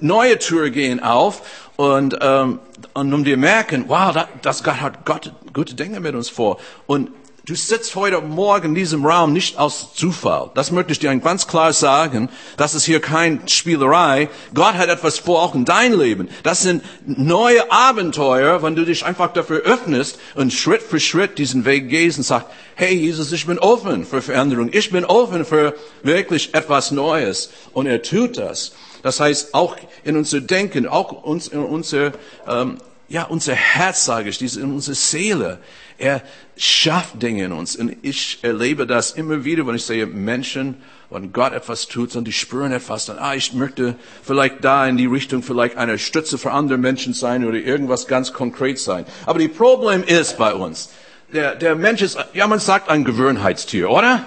neue 0.00 0.38
Türen 0.38 0.72
gehen 0.72 1.00
auf 1.02 1.42
und, 1.78 2.18
ähm, 2.20 2.58
und 2.92 3.14
um 3.14 3.22
dir 3.22 3.36
merken, 3.36 3.84
wow, 3.86 4.12
das, 4.12 4.26
das 4.42 4.64
Gott 4.64 4.80
hat 4.80 5.06
Gott, 5.06 5.32
gute 5.52 5.76
Dinge 5.76 6.00
mit 6.00 6.16
uns 6.16 6.28
vor. 6.28 6.58
Und 6.88 7.10
du 7.46 7.54
sitzt 7.54 7.94
heute 7.94 8.20
Morgen 8.20 8.70
in 8.70 8.74
diesem 8.74 9.06
Raum 9.06 9.32
nicht 9.32 9.58
aus 9.58 9.94
Zufall. 9.94 10.50
Das 10.56 10.72
möchte 10.72 10.90
ich 10.90 10.98
dir 10.98 11.16
ganz 11.18 11.46
klar 11.46 11.72
sagen. 11.72 12.30
Das 12.56 12.74
ist 12.74 12.84
hier 12.84 13.00
kein 13.00 13.46
Spielerei. 13.46 14.28
Gott 14.54 14.74
hat 14.74 14.88
etwas 14.88 15.20
vor, 15.20 15.40
auch 15.40 15.54
in 15.54 15.64
dein 15.64 15.96
Leben. 15.96 16.28
Das 16.42 16.62
sind 16.62 16.82
neue 17.06 17.70
Abenteuer, 17.70 18.60
wenn 18.64 18.74
du 18.74 18.84
dich 18.84 19.04
einfach 19.04 19.32
dafür 19.32 19.60
öffnest 19.60 20.18
und 20.34 20.52
Schritt 20.52 20.82
für 20.82 20.98
Schritt 20.98 21.38
diesen 21.38 21.64
Weg 21.64 21.90
gehst 21.90 22.18
und 22.18 22.24
sagst, 22.24 22.48
hey 22.74 22.92
Jesus, 22.92 23.30
ich 23.30 23.46
bin 23.46 23.60
offen 23.60 24.04
für 24.04 24.20
Veränderung. 24.20 24.70
Ich 24.72 24.90
bin 24.90 25.04
offen 25.04 25.44
für 25.44 25.76
wirklich 26.02 26.54
etwas 26.54 26.90
Neues. 26.90 27.50
Und 27.72 27.86
er 27.86 28.02
tut 28.02 28.36
das. 28.36 28.72
Das 29.02 29.20
heißt, 29.20 29.54
auch 29.54 29.76
in 30.04 30.16
unser 30.16 30.40
Denken, 30.40 30.86
auch 30.86 31.12
uns, 31.24 31.48
in 31.48 31.60
unser, 31.60 32.12
ähm, 32.46 32.78
ja, 33.08 33.24
unser 33.24 33.54
Herz, 33.54 34.04
sage 34.04 34.28
ich, 34.28 34.56
in 34.56 34.72
unsere 34.72 34.94
Seele. 34.94 35.58
Er 35.98 36.22
schafft 36.56 37.22
Dinge 37.22 37.44
in 37.44 37.52
uns. 37.52 37.76
Und 37.76 37.96
ich 38.02 38.38
erlebe 38.42 38.86
das 38.86 39.12
immer 39.12 39.44
wieder, 39.44 39.66
wenn 39.66 39.74
ich 39.74 39.84
sehe 39.84 40.06
Menschen, 40.06 40.76
wenn 41.10 41.32
Gott 41.32 41.52
etwas 41.52 41.88
tut 41.88 42.14
und 42.16 42.26
die 42.26 42.32
spüren 42.32 42.72
etwas, 42.72 43.06
dann, 43.06 43.18
ah, 43.18 43.34
ich 43.34 43.54
möchte 43.54 43.96
vielleicht 44.22 44.62
da 44.62 44.86
in 44.86 44.96
die 44.96 45.06
Richtung 45.06 45.42
vielleicht 45.42 45.76
eine 45.76 45.98
Stütze 45.98 46.36
für 46.36 46.52
andere 46.52 46.78
Menschen 46.78 47.14
sein 47.14 47.46
oder 47.46 47.56
irgendwas 47.56 48.06
ganz 48.06 48.32
konkret 48.32 48.78
sein. 48.78 49.06
Aber 49.24 49.38
die 49.38 49.48
Problem 49.48 50.04
ist 50.04 50.36
bei 50.36 50.52
uns, 50.52 50.90
der, 51.32 51.54
der 51.54 51.76
Mensch 51.76 52.02
ist, 52.02 52.18
ja, 52.34 52.46
man 52.46 52.58
sagt 52.58 52.88
ein 52.88 53.04
Gewohnheitstier, 53.04 53.90
oder? 53.90 54.24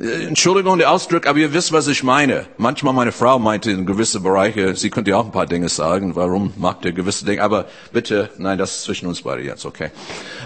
Äh, 0.00 0.26
Entschuldigung 0.26 0.78
der 0.78 0.90
Ausdruck, 0.90 1.26
aber 1.26 1.38
ihr 1.38 1.52
wisst, 1.52 1.72
was 1.72 1.88
ich 1.88 2.02
meine. 2.02 2.46
Manchmal 2.56 2.94
meine 2.94 3.12
Frau 3.12 3.38
meinte 3.38 3.70
in 3.70 3.84
gewisse 3.84 4.20
Bereiche, 4.20 4.76
sie 4.76 4.90
könnte 4.90 5.10
ja 5.10 5.16
auch 5.16 5.24
ein 5.24 5.32
paar 5.32 5.46
Dinge 5.46 5.68
sagen, 5.68 6.14
warum 6.14 6.52
mag 6.56 6.82
der 6.82 6.92
gewisse 6.92 7.24
Dinge, 7.24 7.42
aber 7.42 7.66
bitte, 7.92 8.30
nein, 8.38 8.58
das 8.58 8.76
ist 8.76 8.82
zwischen 8.84 9.08
uns 9.08 9.22
beide 9.22 9.42
jetzt, 9.42 9.64
okay. 9.64 9.90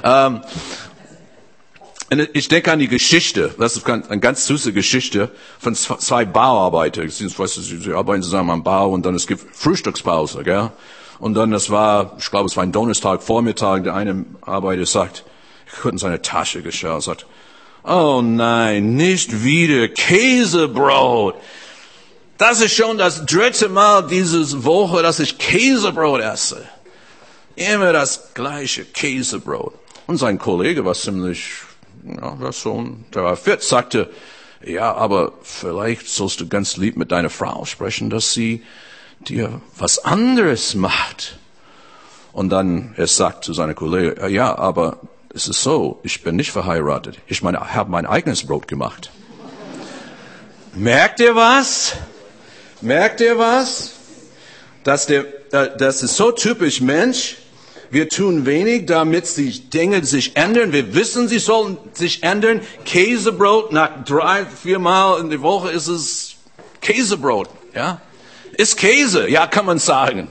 Ähm, 0.03 0.41
ich 2.35 2.49
denke 2.49 2.71
an 2.71 2.79
die 2.79 2.89
Geschichte, 2.89 3.55
das 3.59 3.77
ist 3.77 3.89
eine 3.89 4.21
ganz 4.21 4.47
süße 4.47 4.75
Geschichte 4.75 5.31
von 5.59 5.75
zwei 5.75 6.27
Bauarbeitern. 6.27 7.09
Sie 7.09 7.95
arbeiten 7.95 8.23
zusammen 8.23 8.51
am 8.51 8.63
Bau 8.63 8.91
und 8.91 9.07
dann 9.07 9.15
es 9.15 9.27
gibt 9.27 9.57
Frühstückspause, 9.57 10.43
gell? 10.43 10.71
Und 11.21 11.35
dann, 11.35 11.53
das 11.53 11.71
war, 11.71 12.17
ich 12.19 12.31
glaube, 12.31 12.47
es 12.47 12.57
war 12.57 12.65
ein 12.65 12.73
Donnerstag 12.73 13.23
Vormittag, 13.23 13.85
der 13.85 13.95
eine 13.95 14.27
Arbeiter 14.43 14.85
sagt, 14.85 15.25
ich 15.67 15.81
konnte 15.81 15.95
in 15.95 15.99
seine 15.99 16.21
Tasche 16.21 16.61
geschaut, 16.61 17.03
sagt, 17.03 17.27
oh 17.85 18.21
nein, 18.23 18.95
nicht 18.95 19.45
wieder 19.45 19.89
Käsebrot. 19.89 21.35
Das 22.39 22.61
ist 22.61 22.75
schon 22.75 22.99
das 22.99 23.25
dritte 23.27 23.69
Mal 23.69 24.07
diese 24.07 24.65
Woche, 24.65 25.03
dass 25.03 25.21
ich 25.21 25.39
Käsebrot 25.39 26.21
esse. 26.21 26.67
Immer 27.55 27.93
das 27.93 28.35
gleiche 28.35 28.85
Käsebrot. 28.85 29.75
Und 30.07 30.17
sein 30.17 30.39
Kollege 30.39 30.85
war 30.85 30.95
ziemlich 30.95 31.51
ja, 32.05 32.37
der 32.41 32.53
Sohn, 32.53 33.05
der 33.15 33.25
war 33.25 33.37
fit, 33.37 33.63
sagte, 33.63 34.11
ja, 34.65 34.95
aber 34.95 35.33
vielleicht 35.43 36.09
sollst 36.09 36.41
du 36.41 36.49
ganz 36.49 36.77
lieb 36.77 36.97
mit 36.97 37.13
deiner 37.13 37.31
Frau 37.31 37.65
sprechen, 37.65 38.11
dass 38.11 38.33
sie 38.33 38.63
dir 39.21 39.61
was 39.77 40.05
anderes 40.05 40.75
macht. 40.75 41.39
Und 42.33 42.51
dann 42.51 42.95
er 42.97 43.07
sagt 43.07 43.45
zu 43.45 43.53
seiner 43.53 43.75
Kollege, 43.75 44.29
ja, 44.29 44.57
aber 44.57 44.99
es 45.35 45.49
ist 45.49 45.63
so, 45.63 45.99
ich 46.03 46.23
bin 46.23 46.37
nicht 46.37 46.51
verheiratet. 46.51 47.19
Ich 47.27 47.43
meine, 47.43 47.75
habe 47.75 47.91
mein 47.91 48.07
eigenes 48.07 48.47
Brot 48.47 48.69
gemacht. 48.69 49.11
Merkt 50.75 51.21
ihr 51.21 51.35
was? 51.35 51.95
Merkt 52.81 53.21
ihr 53.21 53.39
was? 53.39 53.93
Dass 54.85 55.07
der, 55.07 55.25
äh, 55.53 55.77
das 55.79 56.03
ist 56.03 56.17
so 56.17 56.33
typisch 56.33 56.81
Mensch. 56.81 57.37
Wir 57.91 58.09
tun 58.09 58.47
wenig, 58.47 58.87
damit 58.87 59.27
sich 59.27 59.69
Dinge 59.69 60.05
sich 60.05 60.37
ändern. 60.37 60.73
Wir 60.73 60.95
wissen, 60.95 61.29
sie 61.29 61.39
sollen 61.39 61.77
sich 61.93 62.23
ändern. 62.23 62.63
Käsebrot 62.85 63.71
nach 63.71 64.03
drei, 64.05 64.47
vier 64.47 64.79
Mal 64.79 65.21
in 65.21 65.29
der 65.29 65.43
Woche 65.43 65.71
ist 65.71 65.89
es 65.89 66.37
Käsebrot, 66.81 67.49
ja? 67.75 68.01
Ist 68.57 68.77
Käse, 68.77 69.29
ja, 69.31 69.47
kann 69.47 69.67
man 69.67 69.79
sagen. 69.79 70.29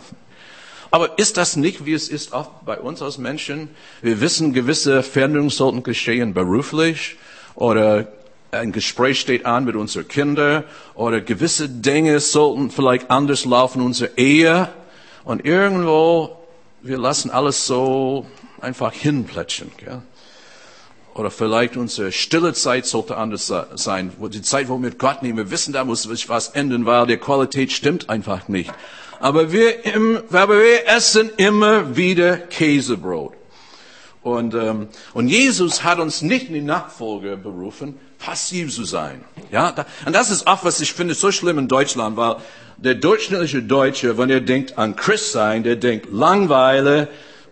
Aber 0.92 1.18
ist 1.18 1.38
das 1.38 1.56
nicht, 1.56 1.86
wie 1.86 1.94
es 1.94 2.10
ist 2.10 2.34
oft 2.34 2.66
bei 2.66 2.78
uns 2.78 3.02
als 3.02 3.18
Menschen? 3.18 3.70
Wir 4.02 4.20
wissen, 4.20 4.54
gewisse 4.54 5.04
Veränderungen 5.04 5.50
sollten 5.50 5.84
geschehen 5.84 6.34
beruflich 6.34 7.16
oder 7.56 8.08
ein 8.52 8.74
Gespräch 8.74 9.22
steht 9.22 9.46
an 9.46 9.64
mit 9.64 9.76
unseren 9.78 10.08
Kindern 10.10 10.66
oder 10.94 11.22
gewisse 11.22 11.70
Dinge 11.70 12.20
sollten 12.20 12.70
vielleicht 12.70 13.10
anders 13.10 13.46
laufen 13.46 13.80
in 13.80 13.86
unserer 13.86 14.18
Ehe 14.18 14.68
und 15.24 15.46
irgendwo 15.46 16.38
wir 16.82 16.98
lassen 16.98 17.30
alles 17.30 17.68
so 17.68 18.26
einfach 18.60 18.92
hinplätschern. 18.92 19.72
Gell? 19.78 20.02
Oder 21.14 21.30
vielleicht 21.30 21.78
unsere 21.78 22.12
stille 22.12 22.54
Zeit 22.54 22.86
sollte 22.86 23.18
anders 23.18 23.52
sein. 23.76 24.12
Die 24.20 24.42
Zeit, 24.42 24.70
wo 24.70 24.76
wir 24.76 24.80
mit 24.80 24.98
Gott 24.98 25.22
nehmen, 25.24 25.38
wir 25.38 25.52
wissen, 25.52 25.74
da 25.74 25.84
muss 25.84 26.04
sich 26.04 26.30
was 26.30 26.50
ändern, 26.50 26.86
weil 26.86 27.06
die 27.06 27.18
Qualität 27.18 27.72
stimmt 27.72 28.10
einfach 28.10 28.48
nicht. 28.48 28.72
Aber 29.22 29.52
wir, 29.52 29.86
im, 29.86 30.20
aber 30.32 30.58
wir 30.58 30.88
essen 30.88 31.30
immer 31.38 31.96
wieder 31.96 32.38
Käsebrot. 32.38 33.34
Und, 34.24 34.54
ähm, 34.54 34.88
und 35.14 35.28
Jesus 35.28 35.84
hat 35.84 36.00
uns 36.00 36.22
nicht 36.22 36.48
in 36.48 36.54
die 36.54 36.62
Nachfolge 36.62 37.38
berufen, 37.38 38.00
passiv 38.20 38.74
zu 38.74 38.84
sein. 38.84 39.24
Ja, 39.52 39.74
und 40.06 40.14
das 40.14 40.30
ist 40.30 40.46
auch, 40.48 40.64
was 40.64 40.80
ich 40.80 40.94
finde, 40.94 41.14
so 41.14 41.32
schlimm 41.32 41.58
in 41.58 41.68
Deutschland, 41.68 42.18
weil 42.18 42.38
der 42.78 42.96
durchschnittliche 42.96 43.62
Deutsche, 43.62 44.18
wenn 44.18 44.30
er 44.30 44.42
denkt 44.42 44.78
an 44.78 44.96
Christsein, 44.96 45.64
der 45.64 45.76
denkt 45.76 46.08
Langweile, 46.12 47.08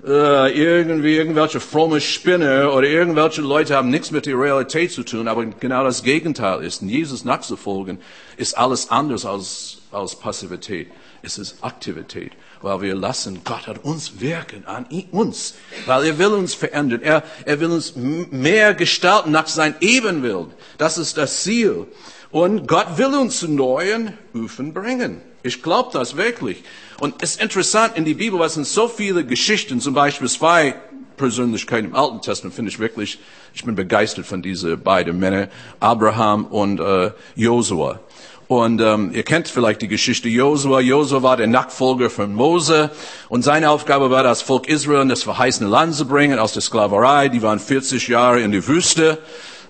äh, 0.05 0.51
irgendwie 0.53 1.15
irgendwelche 1.15 1.59
fromme 1.59 1.99
Spinner 1.99 2.73
oder 2.73 2.87
irgendwelche 2.87 3.41
Leute 3.41 3.75
haben 3.75 3.89
nichts 3.89 4.11
mit 4.11 4.25
der 4.25 4.39
Realität 4.39 4.91
zu 4.91 5.03
tun, 5.03 5.27
aber 5.27 5.45
genau 5.45 5.83
das 5.83 6.03
Gegenteil 6.03 6.63
ist. 6.63 6.81
Jesus 6.81 7.25
nachzufolgen 7.25 7.99
ist 8.37 8.57
alles 8.57 8.89
anders 8.89 9.25
als, 9.25 9.79
als 9.91 10.15
Passivität. 10.15 10.87
Es 11.21 11.37
ist 11.37 11.61
Aktivität, 11.61 12.31
weil 12.61 12.81
wir 12.81 12.95
lassen 12.95 13.41
Gott 13.43 13.67
an 13.67 13.77
uns 13.77 14.21
wirken, 14.21 14.65
an 14.65 14.85
uns, 15.11 15.55
weil 15.85 16.05
er 16.05 16.17
will 16.17 16.27
uns 16.27 16.53
verändern. 16.53 17.01
Er, 17.01 17.23
er 17.43 17.59
will 17.59 17.71
uns 17.71 17.93
mehr 17.95 18.73
gestalten 18.73 19.31
nach 19.31 19.47
sein 19.47 19.75
Ebenbild. 19.81 20.47
Das 20.77 20.97
ist 20.97 21.17
das 21.17 21.43
Ziel. 21.43 21.87
Und 22.31 22.67
Gott 22.67 22.97
will 22.97 23.13
uns 23.15 23.39
zu 23.39 23.49
neuen 23.49 24.17
Ufen 24.33 24.73
bringen. 24.73 25.21
Ich 25.41 25.63
glaube 25.63 25.89
das 25.93 26.17
wirklich. 26.17 26.63
Und 26.99 27.15
es 27.21 27.31
ist 27.31 27.41
interessant, 27.41 27.95
in 27.95 28.03
die 28.03 28.13
Bibel 28.13 28.39
was 28.39 28.55
sind 28.55 28.67
so 28.67 28.87
viele 28.87 29.25
Geschichten, 29.25 29.79
zum 29.79 29.93
Beispiel 29.93 30.27
zwei 30.27 30.75
Persönlichkeiten 31.15 31.87
im 31.87 31.95
Alten 31.95 32.21
Testament 32.21 32.55
finde 32.55 32.71
ich 32.71 32.79
wirklich, 32.79 33.19
ich 33.53 33.63
bin 33.63 33.75
begeistert 33.75 34.25
von 34.25 34.41
diesen 34.41 34.81
beiden 34.81 35.19
Männern, 35.19 35.49
Abraham 35.79 36.45
und 36.45 36.79
äh, 36.79 37.11
Josua. 37.35 37.99
Und 38.47 38.81
ähm, 38.81 39.11
ihr 39.13 39.21
kennt 39.21 39.47
vielleicht 39.47 39.83
die 39.83 39.87
Geschichte 39.87 40.27
Josua. 40.27 40.79
Josua 40.79 41.21
war 41.21 41.37
der 41.37 41.45
Nachfolger 41.45 42.09
von 42.09 42.33
Mose 42.33 42.89
und 43.29 43.43
seine 43.43 43.69
Aufgabe 43.69 44.09
war, 44.09 44.23
das 44.23 44.41
Volk 44.41 44.67
Israel 44.67 45.03
in 45.03 45.09
das 45.09 45.21
verheißene 45.21 45.69
Land 45.69 45.93
zu 45.93 46.07
bringen 46.07 46.39
aus 46.39 46.53
der 46.53 46.63
Sklaverei. 46.63 47.29
Die 47.29 47.43
waren 47.43 47.59
40 47.59 48.07
Jahre 48.07 48.41
in 48.41 48.51
der 48.51 48.65
Wüste. 48.65 49.19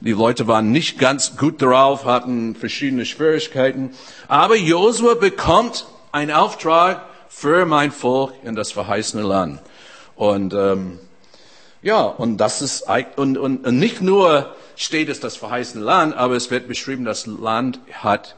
Die 0.01 0.13
Leute 0.13 0.47
waren 0.47 0.71
nicht 0.71 0.97
ganz 0.97 1.35
gut 1.35 1.61
drauf, 1.61 2.05
hatten 2.05 2.55
verschiedene 2.55 3.05
Schwierigkeiten. 3.05 3.91
Aber 4.27 4.55
Josua 4.55 5.15
bekommt 5.15 5.87
einen 6.11 6.31
Auftrag 6.31 7.05
für 7.27 7.65
mein 7.65 7.91
Volk 7.91 8.33
in 8.43 8.55
das 8.55 8.71
verheißene 8.71 9.23
Land. 9.23 9.59
Und 10.15 10.53
ähm, 10.53 10.99
ja, 11.81 12.01
und 12.01 12.37
das 12.37 12.61
ist 12.61 12.85
und, 13.15 13.37
und, 13.37 13.65
und 13.65 13.77
nicht 13.77 14.01
nur 14.01 14.55
steht 14.75 15.09
es 15.09 15.19
das 15.19 15.35
verheißene 15.35 15.83
Land, 15.83 16.15
aber 16.15 16.35
es 16.35 16.49
wird 16.51 16.67
beschrieben, 16.67 17.05
das 17.05 17.25
Land 17.25 17.79
hat 17.91 18.35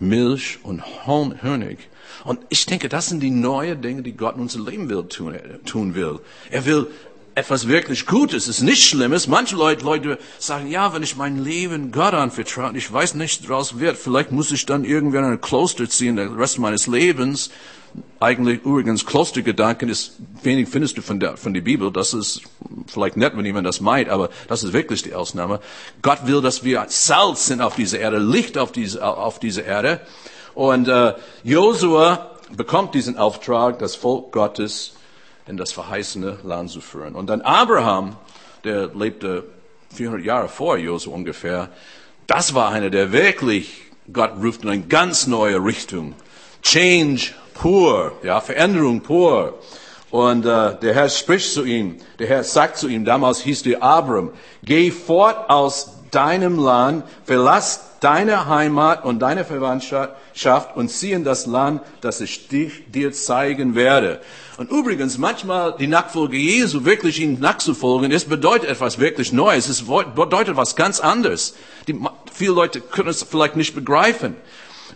Milch 0.00 0.58
und 0.62 0.82
Honig. 1.06 1.78
Und 2.24 2.40
ich 2.48 2.66
denke, 2.66 2.88
das 2.88 3.08
sind 3.08 3.20
die 3.20 3.30
neuen 3.30 3.82
Dinge, 3.82 4.02
die 4.02 4.16
Gott 4.16 4.36
in 4.36 4.42
unser 4.42 4.60
Leben 4.60 4.88
will, 4.88 5.04
tun, 5.04 5.36
tun 5.64 5.94
will. 5.94 6.20
Er 6.50 6.64
will 6.64 6.88
etwas 7.34 7.66
wirklich 7.66 8.06
Gutes, 8.06 8.46
es 8.46 8.58
ist 8.58 8.62
nicht 8.62 8.84
Schlimmes. 8.84 9.26
Manche 9.26 9.56
Leute, 9.56 9.84
Leute 9.84 10.18
sagen, 10.38 10.68
ja, 10.68 10.94
wenn 10.94 11.02
ich 11.02 11.16
mein 11.16 11.42
Leben 11.42 11.90
Gott 11.90 12.14
anvertraue 12.14 12.68
und 12.68 12.76
ich 12.76 12.92
weiß 12.92 13.14
nicht, 13.14 13.48
was 13.48 13.80
wird, 13.80 13.96
vielleicht 13.96 14.30
muss 14.30 14.52
ich 14.52 14.66
dann 14.66 14.84
irgendwann 14.84 15.24
in 15.24 15.32
ein 15.32 15.40
Kloster 15.40 15.88
ziehen, 15.88 16.16
den 16.16 16.34
Rest 16.34 16.58
meines 16.58 16.86
Lebens. 16.86 17.50
Eigentlich 18.18 18.64
übrigens 18.64 19.06
Klostergedanken 19.06 19.88
ist, 19.88 20.16
wenig 20.42 20.68
findest 20.68 20.96
du 20.96 21.02
von 21.02 21.20
der, 21.20 21.36
von 21.36 21.54
der 21.54 21.60
Bibel. 21.60 21.92
Das 21.92 22.12
ist 22.12 22.42
vielleicht 22.86 23.16
nett, 23.16 23.36
wenn 23.36 23.44
jemand 23.44 23.66
das 23.66 23.80
meint, 23.80 24.08
aber 24.08 24.30
das 24.48 24.64
ist 24.64 24.72
wirklich 24.72 25.02
die 25.02 25.14
Ausnahme. 25.14 25.60
Gott 26.02 26.26
will, 26.26 26.40
dass 26.40 26.64
wir 26.64 26.86
Salz 26.88 27.46
sind 27.46 27.60
auf 27.60 27.76
dieser 27.76 28.00
Erde, 28.00 28.18
Licht 28.18 28.58
auf 28.58 28.72
diese, 28.72 29.04
auf 29.04 29.38
diese 29.38 29.60
Erde. 29.60 30.00
Und 30.54 30.88
äh, 30.88 31.14
Josua 31.44 32.30
bekommt 32.56 32.94
diesen 32.94 33.16
Auftrag, 33.16 33.78
das 33.78 33.94
Volk 33.96 34.32
Gottes 34.32 34.94
in 35.46 35.56
das 35.56 35.72
verheißene 35.72 36.38
Land 36.42 36.70
zu 36.70 36.80
führen. 36.80 37.14
Und 37.14 37.28
dann 37.28 37.42
Abraham, 37.42 38.16
der 38.64 38.88
lebte 38.94 39.44
400 39.94 40.24
Jahre 40.24 40.48
vor 40.48 40.76
Josua 40.78 41.14
ungefähr, 41.14 41.70
das 42.26 42.54
war 42.54 42.70
einer, 42.70 42.90
der 42.90 43.12
wirklich, 43.12 43.82
Gott 44.12 44.32
ruft 44.42 44.62
in 44.62 44.70
eine 44.70 44.82
ganz 44.82 45.26
neue 45.26 45.62
Richtung. 45.62 46.14
Change 46.62 47.32
pur, 47.52 48.12
ja, 48.22 48.40
Veränderung 48.40 49.02
pur. 49.02 49.58
Und 50.10 50.46
äh, 50.46 50.78
der 50.80 50.94
Herr 50.94 51.08
spricht 51.08 51.52
zu 51.52 51.64
ihm, 51.64 51.96
der 52.18 52.28
Herr 52.28 52.44
sagt 52.44 52.78
zu 52.78 52.88
ihm, 52.88 53.04
damals 53.04 53.40
hieß 53.40 53.64
der 53.64 53.82
Abram, 53.82 54.30
geh 54.62 54.90
fort 54.90 55.50
aus 55.50 55.90
deinem 56.10 56.58
Land, 56.58 57.04
verlass 57.24 57.93
deine 58.04 58.46
Heimat 58.48 59.04
und 59.04 59.20
deine 59.20 59.46
Verwandtschaft 59.46 60.76
und 60.76 60.90
zieh 60.90 61.12
in 61.12 61.24
das 61.24 61.46
Land, 61.46 61.80
das 62.02 62.20
ich 62.20 62.48
dich, 62.48 62.90
dir 62.90 63.12
zeigen 63.12 63.74
werde. 63.74 64.20
Und 64.58 64.70
übrigens, 64.70 65.16
manchmal 65.16 65.74
die 65.78 65.86
Nachfolge 65.86 66.36
Jesu, 66.36 66.84
wirklich 66.84 67.18
ihm 67.18 67.40
nachzufolgen, 67.40 68.12
es 68.12 68.26
bedeutet 68.26 68.68
etwas 68.68 68.98
wirklich 68.98 69.32
Neues. 69.32 69.68
Es 69.70 69.82
bedeutet 69.82 70.56
was 70.56 70.76
ganz 70.76 71.00
anderes. 71.00 71.54
Die, 71.88 71.98
viele 72.30 72.52
Leute 72.52 72.82
können 72.82 73.08
es 73.08 73.22
vielleicht 73.22 73.56
nicht 73.56 73.74
begreifen. 73.74 74.36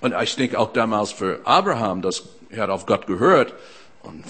Und 0.01 0.15
ich 0.23 0.37
denke 0.37 0.59
auch 0.59 0.75
damals 0.75 1.11
für 1.11 1.41
Abraham, 1.45 2.03
dass 2.03 2.25
er 2.51 2.65
hat 2.65 2.71
auf 2.71 2.85
Gott 2.85 3.07
gehört. 3.07 3.55
Und 4.03 4.23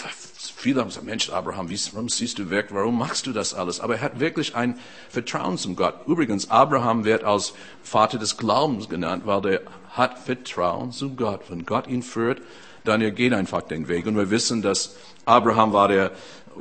viele 0.58 0.80
haben 0.80 0.88
gesagt, 0.88 1.06
Mensch, 1.06 1.30
Abraham, 1.30 1.70
warum 1.92 2.08
siehst 2.08 2.38
du 2.40 2.50
weg? 2.50 2.66
Warum 2.70 2.98
machst 2.98 3.26
du 3.26 3.32
das 3.32 3.54
alles? 3.54 3.78
Aber 3.78 3.94
er 3.94 4.00
hat 4.00 4.18
wirklich 4.18 4.56
ein 4.56 4.76
Vertrauen 5.08 5.56
zum 5.56 5.76
Gott. 5.76 5.94
Übrigens, 6.06 6.50
Abraham 6.50 7.04
wird 7.04 7.22
als 7.22 7.54
Vater 7.82 8.18
des 8.18 8.36
Glaubens 8.36 8.88
genannt, 8.88 9.22
weil 9.24 9.40
der 9.40 9.60
hat 9.90 10.18
Vertrauen 10.18 10.90
zu 10.90 11.14
Gott. 11.14 11.42
Wenn 11.48 11.64
Gott 11.64 11.86
ihn 11.86 12.02
führt, 12.02 12.42
dann 12.82 13.00
er 13.00 13.12
geht 13.12 13.32
einfach 13.32 13.62
den 13.62 13.86
Weg. 13.86 14.06
Und 14.06 14.16
wir 14.16 14.30
wissen, 14.30 14.60
dass 14.60 14.96
Abraham 15.24 15.72
war 15.72 15.88
der 15.88 16.10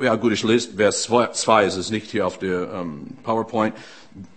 ja 0.00 0.14
gut, 0.14 0.32
ich 0.32 0.44
lese 0.44 0.76
Vers 0.76 1.02
2, 1.02 1.64
es 1.64 1.76
ist 1.76 1.90
nicht 1.90 2.08
hier 2.10 2.24
auf 2.24 2.38
der 2.38 2.72
ähm, 2.72 3.16
PowerPoint. 3.24 3.74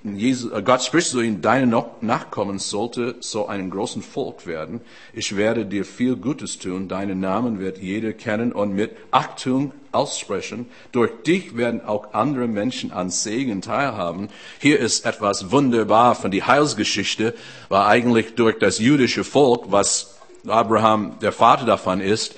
Jesus, 0.03 0.51
äh, 0.51 0.61
Gott 0.61 0.83
spricht 0.83 1.09
zu 1.09 1.21
ihm, 1.21 1.41
deine 1.41 1.85
Nachkommen 2.01 2.59
sollte 2.59 3.15
so 3.19 3.47
einem 3.47 3.69
großen 3.69 4.01
Volk 4.01 4.45
werden. 4.45 4.81
Ich 5.13 5.35
werde 5.35 5.65
dir 5.65 5.85
viel 5.85 6.15
Gutes 6.15 6.57
tun. 6.57 6.87
Deinen 6.87 7.19
Namen 7.19 7.59
wird 7.59 7.77
jeder 7.77 8.13
kennen 8.13 8.51
und 8.51 8.73
mit 8.73 8.91
Achtung 9.11 9.71
aussprechen. 9.91 10.67
Durch 10.91 11.11
dich 11.23 11.57
werden 11.57 11.85
auch 11.85 12.13
andere 12.13 12.47
Menschen 12.47 12.91
an 12.91 13.09
Segen 13.09 13.61
teilhaben. 13.61 14.29
Hier 14.59 14.79
ist 14.79 15.05
etwas 15.05 15.51
wunderbar 15.51 16.15
von 16.15 16.31
die 16.31 16.43
Heilsgeschichte, 16.43 17.33
war 17.69 17.87
eigentlich 17.87 18.35
durch 18.35 18.57
das 18.59 18.79
jüdische 18.79 19.23
Volk, 19.23 19.65
was 19.71 20.17
Abraham 20.47 21.19
der 21.21 21.31
Vater 21.31 21.65
davon 21.65 22.01
ist, 22.01 22.35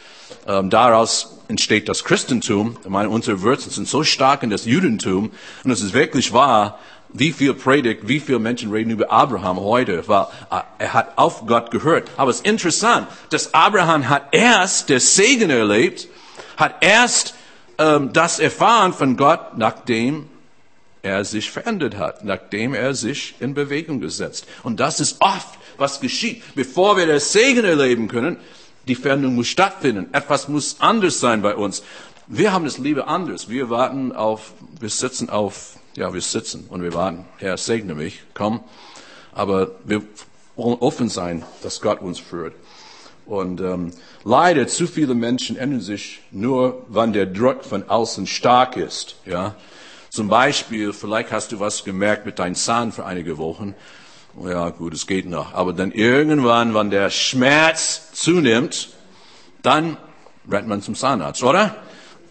ähm, 0.48 0.70
daraus 0.70 1.40
entsteht 1.48 1.88
das 1.88 2.04
Christentum. 2.04 2.78
Ich 2.84 2.90
meine, 2.90 3.10
unsere 3.10 3.42
Wurzeln 3.42 3.72
sind 3.72 3.88
so 3.88 4.04
stark 4.04 4.44
in 4.44 4.50
das 4.50 4.66
Judentum 4.66 5.32
und 5.64 5.72
es 5.72 5.82
ist 5.82 5.94
wirklich 5.94 6.34
wahr, 6.34 6.80
wie 7.14 7.32
viel 7.32 7.54
Predigt, 7.54 8.08
wie 8.08 8.20
viele 8.20 8.40
Menschen 8.40 8.72
reden 8.72 8.90
über 8.90 9.12
Abraham 9.12 9.60
heute, 9.60 10.08
weil 10.08 10.28
äh, 10.52 10.62
er 10.80 10.94
hat 10.94 11.18
auf 11.18 11.46
Gott 11.46 11.72
gehört. 11.72 12.10
Aber 12.18 12.32
es 12.32 12.38
ist 12.38 12.48
interessant, 12.48 13.08
dass 13.30 13.54
Abraham 13.54 14.10
hat 14.10 14.30
erst 14.32 14.90
der 14.90 15.00
Segen 15.00 15.50
erlebt, 15.50 16.08
hat 16.58 16.76
erst 16.82 17.36
ähm, 17.78 18.12
das 18.14 18.40
erfahren 18.40 18.94
von 18.94 19.16
Gott, 19.16 19.58
nachdem 19.58 20.28
er 21.04 21.24
sich 21.26 21.52
verändert 21.52 21.98
hat, 21.98 22.24
nachdem 22.24 22.74
er 22.74 22.96
sich 22.96 23.36
in 23.40 23.54
Bewegung 23.54 24.00
gesetzt. 24.00 24.48
Und 24.64 24.80
das 24.80 25.00
ist 25.00 25.18
oft, 25.20 25.60
was 25.78 26.00
geschieht. 26.00 26.42
Bevor 26.56 26.98
wir 26.98 27.06
das 27.06 27.32
Segen 27.34 27.66
erleben 27.66 28.08
können, 28.08 28.38
die 28.88 28.96
Veränderung 28.96 29.36
muss 29.36 29.48
stattfinden. 29.48 30.10
Etwas 30.14 30.48
muss 30.48 30.78
anders 30.80 31.20
sein 31.20 31.42
bei 31.42 31.56
uns. 31.56 31.84
Wir 32.28 32.54
haben 32.54 32.66
es 32.66 32.78
lieber 32.78 33.08
anders. 33.08 33.50
Wir 33.50 33.70
warten 33.70 34.14
auf, 34.14 34.54
wir 34.80 34.90
sitzen 34.90 35.30
auf 35.30 35.78
ja, 35.96 36.14
wir 36.14 36.22
sitzen 36.22 36.66
und 36.70 36.82
wir 36.82 36.94
warten. 36.94 37.26
Herr, 37.38 37.58
segne 37.58 37.96
mich, 37.96 38.24
komm. 38.34 38.62
Aber 39.34 39.72
wir 39.84 40.02
wollen 40.56 40.78
offen 40.80 41.10
sein, 41.10 41.44
dass 41.62 41.82
Gott 41.82 42.02
uns 42.02 42.20
führt. 42.20 42.56
Und 43.26 43.62
ähm, 43.62 43.92
leider 44.24 44.68
zu 44.68 44.86
viele 44.88 45.16
Menschen 45.16 45.56
ändern 45.56 45.82
sich 45.82 46.22
nur, 46.32 46.86
wann 46.90 47.14
der 47.14 47.26
Druck 47.26 47.64
von 47.64 47.90
außen 47.90 48.28
stark 48.28 48.76
ist. 48.76 49.16
Ja, 49.26 49.56
zum 50.10 50.28
Beispiel, 50.28 50.94
vielleicht 50.94 51.32
hast 51.32 51.52
du 51.52 51.60
was 51.60 51.84
gemerkt 51.84 52.26
mit 52.26 52.38
deinem 52.38 52.56
Zahn 52.56 52.92
für 52.92 53.06
einige 53.06 53.38
Wochen. 53.38 53.76
Ja, 54.44 54.70
gut, 54.70 54.94
es 54.94 55.08
geht 55.08 55.28
noch. 55.28 55.54
Aber 55.54 55.74
dann 55.74 55.92
irgendwann, 55.92 56.74
wenn 56.74 56.90
der 56.90 57.10
Schmerz 57.10 58.12
zunimmt, 58.14 58.90
dann 59.62 59.98
rennt 60.50 60.68
man 60.68 60.82
zum 60.82 60.96
Zahnarzt, 60.96 61.44
oder? 61.44 61.76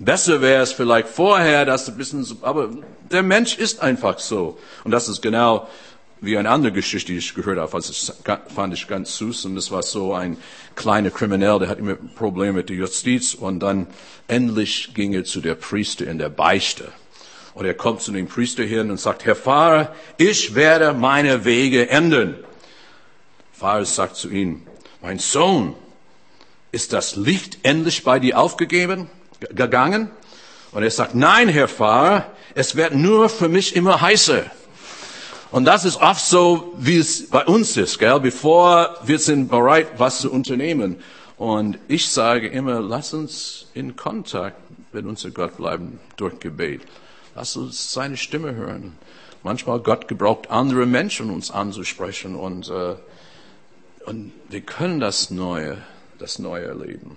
Besser 0.04 0.40
wäre 0.40 0.64
es 0.64 0.72
vielleicht 0.72 1.06
vorher, 1.06 1.64
dass 1.64 1.84
du 1.84 1.92
ein 1.92 1.96
bisschen, 1.96 2.26
aber 2.42 2.70
der 3.12 3.22
Mensch 3.22 3.56
ist 3.56 3.80
einfach 3.80 4.18
so. 4.18 4.58
Und 4.82 4.90
das 4.90 5.08
ist 5.08 5.22
genau 5.22 5.68
wie 6.20 6.36
eine 6.36 6.50
andere 6.50 6.72
Geschichte, 6.72 7.12
die 7.12 7.18
ich 7.18 7.34
gehört 7.34 7.58
habe, 7.58 7.70
das 7.70 8.12
fand 8.52 8.74
ich 8.74 8.88
ganz 8.88 9.16
süß. 9.18 9.44
Und 9.44 9.54
das 9.54 9.70
war 9.70 9.84
so 9.84 10.12
ein 10.12 10.36
kleiner 10.74 11.10
Kriminell, 11.10 11.60
der 11.60 11.68
hat 11.68 11.78
immer 11.78 11.94
Probleme 11.94 12.54
mit 12.54 12.68
der 12.68 12.76
Justiz. 12.76 13.34
Und 13.34 13.60
dann 13.60 13.86
endlich 14.26 14.92
ging 14.92 15.12
er 15.12 15.22
zu 15.22 15.40
der 15.40 15.54
Priester 15.54 16.04
in 16.08 16.18
der 16.18 16.30
Beichte. 16.30 16.88
Und 17.54 17.64
er 17.64 17.74
kommt 17.74 18.00
zu 18.00 18.10
dem 18.10 18.26
Priester 18.26 18.64
hin 18.64 18.90
und 18.90 18.98
sagt, 18.98 19.24
Herr 19.24 19.36
Pfarrer, 19.36 19.94
ich 20.16 20.56
werde 20.56 20.94
meine 20.94 21.44
Wege 21.44 21.88
ändern. 21.88 22.34
Der 22.40 23.58
Pfarrer 23.58 23.84
sagt 23.84 24.16
zu 24.16 24.30
ihm, 24.30 24.62
mein 25.00 25.20
Sohn, 25.20 25.76
ist 26.72 26.92
das 26.92 27.14
Licht 27.14 27.58
endlich 27.62 28.02
bei 28.02 28.18
dir 28.18 28.40
aufgegeben? 28.40 29.08
Gegangen. 29.50 30.10
Und 30.72 30.82
er 30.82 30.90
sagt, 30.90 31.14
nein, 31.14 31.48
Herr 31.48 31.68
Pfarrer, 31.68 32.26
es 32.54 32.76
wird 32.76 32.94
nur 32.94 33.28
für 33.28 33.48
mich 33.48 33.76
immer 33.76 34.00
heißer. 34.00 34.44
Und 35.50 35.66
das 35.66 35.84
ist 35.84 36.00
oft 36.00 36.24
so, 36.24 36.72
wie 36.78 36.96
es 36.96 37.28
bei 37.28 37.44
uns 37.44 37.76
ist, 37.76 37.98
gell? 37.98 38.20
bevor 38.20 38.96
wir 39.04 39.18
sind 39.18 39.50
bereit, 39.50 39.88
was 39.98 40.20
zu 40.20 40.32
unternehmen. 40.32 41.02
Und 41.36 41.78
ich 41.88 42.08
sage 42.08 42.48
immer, 42.48 42.80
lass 42.80 43.12
uns 43.12 43.66
in 43.74 43.94
Kontakt 43.96 44.56
mit 44.94 45.04
unserem 45.04 45.34
Gott 45.34 45.56
bleiben 45.58 46.00
durch 46.16 46.40
Gebet. 46.40 46.82
Lass 47.34 47.56
uns 47.56 47.92
seine 47.92 48.16
Stimme 48.16 48.54
hören. 48.54 48.96
Manchmal 49.42 49.80
Gott 49.80 50.08
gebraucht 50.08 50.50
andere 50.50 50.86
Menschen, 50.86 51.30
uns 51.30 51.50
anzusprechen 51.50 52.36
und, 52.36 52.68
äh, 52.68 52.94
und 54.06 54.32
wir 54.48 54.60
können 54.60 55.00
das 55.00 55.30
Neue, 55.30 55.78
das 56.18 56.38
Neue 56.38 56.66
erleben. 56.66 57.16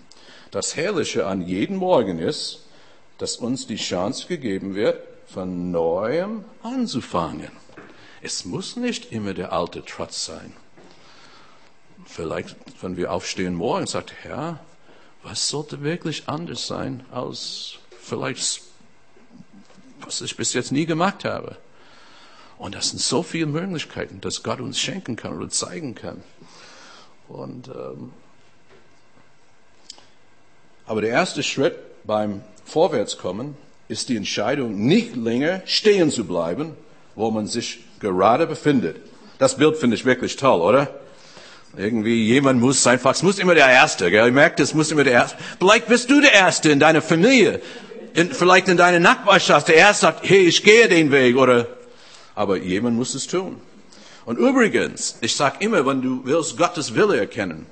Das 0.56 0.78
Herrliche 0.78 1.28
an 1.28 1.42
jedem 1.42 1.76
Morgen 1.76 2.18
ist, 2.18 2.62
dass 3.18 3.36
uns 3.36 3.68
die 3.68 3.76
Chance 3.76 4.26
gegeben 4.28 4.74
wird, 4.74 5.04
von 5.28 5.70
neuem 5.70 6.46
anzufangen. 6.64 7.52
Es 8.22 8.46
muss 8.46 8.78
nicht 8.78 9.12
immer 9.12 9.34
der 9.34 9.52
alte 9.52 9.84
Trotz 9.84 10.24
sein. 10.24 10.54
Vielleicht, 12.06 12.56
wenn 12.82 12.96
wir 12.96 13.12
aufstehen 13.12 13.54
morgen, 13.54 13.86
sagt 13.86 14.14
Herr, 14.24 14.62
was 15.24 15.50
sollte 15.50 15.84
wirklich 15.84 16.30
anders 16.30 16.68
sein 16.68 17.06
als 17.12 17.74
vielleicht, 18.00 18.62
was 20.00 20.22
ich 20.22 20.38
bis 20.38 20.54
jetzt 20.54 20.72
nie 20.72 20.86
gemacht 20.86 21.26
habe? 21.26 21.58
Und 22.58 22.76
das 22.76 22.92
sind 22.92 23.02
so 23.02 23.24
viele 23.24 23.48
Möglichkeiten, 23.48 24.22
dass 24.22 24.42
Gott 24.42 24.62
uns 24.62 24.80
schenken 24.80 25.18
kann 25.18 25.36
oder 25.36 25.50
zeigen 25.50 25.96
kann. 25.96 26.24
Und 27.28 27.68
ähm, 27.68 28.14
aber 30.88 31.02
der 31.02 31.12
erste 31.12 31.44
Schritt 31.44 31.76
beim 32.04 32.42
Vorwärtskommen 32.66 33.58
ist 33.88 34.10
die 34.10 34.18
Entscheidung, 34.18 34.86
nicht 34.86 35.16
länger 35.16 35.62
stehen 35.66 36.12
zu 36.12 36.26
bleiben, 36.26 36.74
wo 37.16 37.32
man 37.32 37.48
sich 37.48 37.80
gerade 38.00 38.48
befindet. 38.48 38.98
Das 39.38 39.58
Bild 39.58 39.78
finde 39.78 39.96
ich 39.96 40.06
wirklich 40.06 40.36
toll, 40.36 40.62
oder? 40.62 40.90
Irgendwie 41.78 42.26
jemand 42.26 42.62
muss 42.62 42.86
einfach, 42.88 43.12
es 43.12 43.24
muss 43.24 43.38
immer 43.38 43.54
der 43.54 43.68
Erste, 43.68 44.10
gell? 44.10 44.28
Ihr 44.28 44.32
merkt, 44.32 44.60
es 44.60 44.74
muss 44.74 44.92
immer 44.92 45.04
der 45.04 45.14
Erste. 45.14 45.38
Vielleicht 45.60 45.88
bist 45.88 46.10
du 46.10 46.22
der 46.22 46.34
Erste 46.34 46.72
in 46.72 46.80
deiner 46.80 47.02
Familie, 47.02 47.62
in, 48.14 48.32
vielleicht 48.32 48.70
in 48.70 48.78
deiner 48.78 49.00
Nachbarschaft. 49.00 49.68
Der 49.68 49.76
Erste 49.76 50.06
sagt, 50.06 50.30
hey, 50.30 50.46
ich 50.46 50.64
gehe 50.64 50.88
den 50.88 51.12
Weg, 51.12 51.36
oder? 51.36 51.68
Aber 52.34 52.58
jemand 52.58 52.96
muss 52.96 53.14
es 53.14 53.28
tun. 53.28 53.58
Und 54.26 54.40
übrigens, 54.40 55.18
ich 55.22 55.36
sag 55.36 55.62
immer, 55.62 55.86
wenn 55.86 56.02
du 56.02 56.22
willst 56.24 56.58
Gottes 56.58 56.96
Wille 56.96 57.20
erkennen, 57.20 57.68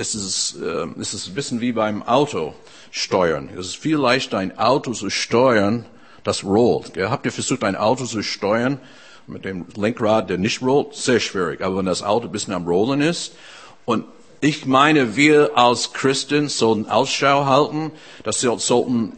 es 0.00 0.14
ist, 0.14 0.56
äh, 0.62 0.86
es 0.98 1.12
ist 1.12 1.28
ein 1.28 1.34
bisschen 1.34 1.60
wie 1.60 1.72
beim 1.72 2.02
Auto 2.02 2.54
steuern. 2.90 3.50
Es 3.54 3.66
ist 3.66 3.76
viel 3.76 3.98
leichter, 3.98 4.38
ein 4.38 4.58
Auto 4.58 4.92
zu 4.92 5.10
steuern, 5.10 5.84
das 6.24 6.42
rollt. 6.42 6.94
Gell? 6.94 7.10
Habt 7.10 7.26
ihr 7.26 7.32
versucht, 7.32 7.62
ein 7.64 7.76
Auto 7.76 8.06
zu 8.06 8.22
steuern 8.22 8.80
mit 9.26 9.44
dem 9.44 9.66
Lenkrad, 9.76 10.30
der 10.30 10.38
nicht 10.38 10.62
rollt? 10.62 10.94
Sehr 10.94 11.20
schwierig. 11.20 11.60
Aber 11.60 11.76
wenn 11.76 11.84
das 11.84 12.02
Auto 12.02 12.26
ein 12.28 12.32
bisschen 12.32 12.54
am 12.54 12.66
Rollen 12.66 13.02
ist 13.02 13.34
und 13.84 14.06
ich 14.40 14.64
meine, 14.64 15.16
wir 15.16 15.50
als 15.54 15.92
Christen 15.92 16.48
sollten 16.48 16.88
Ausschau 16.88 17.44
halten, 17.44 17.92
dass 18.24 18.42
wir 18.42 18.58
sollten 18.58 19.12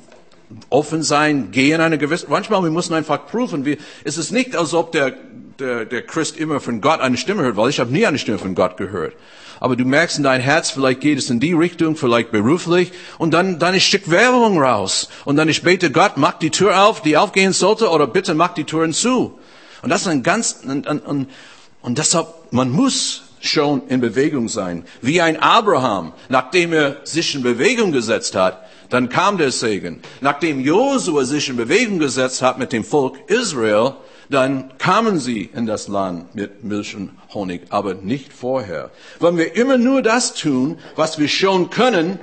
offen 0.69 1.05
sein, 1.05 1.53
gehen 1.53 1.81
eine 1.81 1.97
gewisse, 1.97 2.27
manchmal, 2.29 2.63
wir 2.65 2.71
müssen 2.71 2.95
einfach 2.95 3.27
prüfen, 3.27 3.65
wie, 3.65 3.79
es 4.03 4.19
ist 4.19 4.33
nicht, 4.33 4.57
als 4.57 4.75
ob 4.75 4.91
der, 4.91 5.15
der, 5.63 5.85
der 5.87 6.03
Christ 6.03 6.37
immer 6.37 6.61
von 6.61 6.81
Gott 6.81 7.01
eine 7.01 7.17
Stimme 7.17 7.43
hört, 7.43 7.57
weil 7.57 7.71
ich 7.71 7.81
habe 7.81 7.93
nie 7.93 8.07
eine 8.07 8.19
Stimme 8.19 8.39
von 8.39 8.55
Gott 8.55 8.77
gehört 8.77 9.15
aber 9.63 9.77
du 9.77 9.85
merkst 9.85 10.19
in 10.19 10.25
dein 10.25 10.41
Herz, 10.41 10.71
vielleicht 10.71 11.01
geht 11.01 11.19
es 11.19 11.31
in 11.31 11.39
die 11.39 11.53
Richtung, 11.53 11.95
vielleicht 11.95 12.33
beruflich, 12.33 12.91
und 13.19 13.33
dann, 13.33 13.61
dann 13.61 13.77
ist 13.77 13.85
Stück 13.85 14.11
Werbung 14.11 14.61
raus. 14.61 15.09
Und 15.25 15.37
dann 15.37 15.49
ich 15.49 15.63
bete 15.63 15.93
Gott, 15.93 16.17
mach 16.17 16.33
die 16.33 16.51
Tür 16.51 16.85
auf, 16.85 17.01
die 17.01 17.17
aufgehen 17.17 17.53
sollte, 17.53 17.89
oder 17.89 18.09
bitte 18.09 18.35
mach 18.35 18.55
die 18.55 18.65
Türen 18.65 18.93
zu. 18.93 19.39
Und 19.83 19.91
das 19.91 20.01
ist 20.01 20.09
ein 20.09 20.25
ganz, 20.25 20.63
und, 20.67 20.89
und, 20.89 21.29
und 21.81 21.97
deshalb, 21.97 22.27
man 22.51 22.71
muss 22.71 23.23
schon 23.39 23.87
in 23.87 24.01
Bewegung 24.01 24.49
sein. 24.49 24.85
Wie 25.01 25.21
ein 25.21 25.41
Abraham, 25.41 26.13
nachdem 26.29 26.73
er 26.73 26.97
sich 27.05 27.33
in 27.37 27.45
Bewegung 27.45 27.93
gesetzt 27.93 28.35
hat, 28.35 28.67
dann 28.91 29.11
kam 29.11 29.39
der 29.39 29.53
Segen. 29.53 30.03
Nachdem 30.21 30.59
Josua 30.59 31.23
sich 31.23 31.49
in 31.49 31.57
Bewegung 31.57 32.01
gesetzt 32.01 32.43
hat 32.43 32.59
mit 32.59 32.73
dem 32.73 32.83
Volk 32.83 33.17
Israel, 33.29 33.95
dann 34.33 34.77
kamen 34.79 35.19
sie 35.19 35.51
in 35.55 35.67
das 35.67 35.89
Land 35.89 36.35
mit 36.35 36.65
Milch 36.65 36.97
und 36.97 37.11
Honig, 37.35 37.63
aber 37.71 37.95
nicht 37.95 38.33
vorher. 38.33 38.91
Wenn 39.21 39.37
wir 39.37 39.55
immer 39.57 39.79
nur 39.79 40.03
das 40.03 40.35
tun, 40.35 40.79
was 40.97 41.19
wir 41.19 41.29
schon 41.29 41.71
können, 41.71 42.19